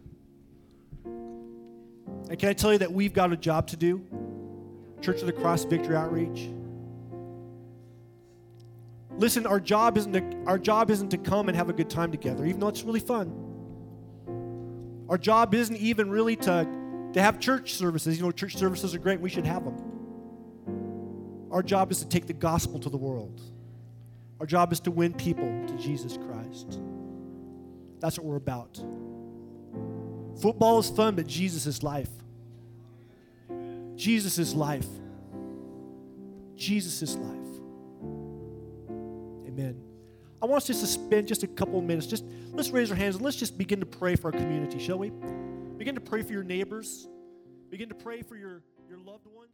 And 1.05 2.39
can 2.39 2.49
I 2.49 2.53
tell 2.53 2.73
you 2.73 2.79
that 2.79 2.93
we've 2.93 3.13
got 3.13 3.33
a 3.33 3.37
job 3.37 3.67
to 3.69 3.77
do? 3.77 4.05
Church 5.01 5.21
of 5.21 5.27
the 5.27 5.33
Cross 5.33 5.65
Victory 5.65 5.97
Outreach. 5.97 6.49
Listen, 9.19 9.47
our 9.47 9.61
job 9.61 9.97
isn't 9.99 10.13
to, 10.13 10.45
our 10.47 10.59
job 10.59 10.91
isn't 10.91 11.09
to 11.11 11.19
come 11.19 11.49
and 11.49 11.57
have 11.57 11.69
a 11.69 11.73
good 11.73 11.91
time 11.91 12.11
together, 12.11 12.45
even 12.45 12.61
though 12.61 12.69
it's 12.69 12.83
really 12.85 13.01
fun. 13.01 13.43
Our 15.09 15.19
job 15.19 15.55
isn't 15.55 15.77
even 15.77 16.11
really 16.11 16.37
to 16.37 16.67
to 17.17 17.23
have 17.23 17.41
church 17.41 17.73
services. 17.73 18.19
You 18.19 18.25
know, 18.25 18.31
church 18.31 18.57
services 18.57 18.95
are 18.95 18.99
great, 18.99 19.21
we 19.21 19.31
should 19.31 19.47
have 19.47 19.65
them. 19.65 21.49
Our 21.51 21.63
job 21.63 21.91
is 21.91 22.01
to 22.01 22.09
take 22.09 22.27
the 22.27 22.35
gospel 22.35 22.79
to 22.81 22.91
the 22.91 22.99
world. 22.99 23.41
Our 24.39 24.45
job 24.45 24.71
is 24.71 24.81
to 24.81 24.91
win 24.91 25.15
people 25.15 25.65
to 25.67 25.79
Jesus 25.79 26.19
Christ. 26.19 26.79
That's 28.01 28.19
what 28.19 28.27
we're 28.27 28.37
about. 28.37 28.79
Football 30.43 30.79
is 30.79 30.91
fun, 30.91 31.15
but 31.15 31.27
Jesus 31.27 31.65
is 31.65 31.83
life. 31.83 32.11
Jesus 33.95 34.37
is 34.39 34.55
life. 34.55 34.87
Jesus 36.55 37.01
is 37.01 37.17
life. 37.17 37.61
Amen. 39.49 39.81
I 40.43 40.45
want 40.45 40.59
us 40.63 40.67
just 40.67 40.83
to 40.83 40.87
spend 40.87 41.29
just 41.29 41.45
a 41.45 41.47
couple 41.47 41.81
minutes. 41.81 42.07
Just 42.07 42.27
let's 42.53 42.69
raise 42.69 42.91
our 42.91 42.97
hands 42.97 43.15
and 43.15 43.25
let's 43.25 43.39
just 43.39 43.57
begin 43.57 43.81
to 43.81 43.87
pray 43.87 44.17
for 44.17 44.35
our 44.35 44.39
community, 44.39 44.79
shall 44.79 44.99
we? 44.99 45.13
Begin 45.79 45.95
to 45.95 46.01
pray 46.01 46.23
for 46.23 46.33
your 46.33 46.43
neighbors. 46.43 47.07
Begin 47.71 47.89
to 47.91 47.95
pray 47.95 48.23
for 48.23 48.37
your, 48.37 48.62
your 48.89 48.99
loved 48.99 49.27
ones. 49.27 49.53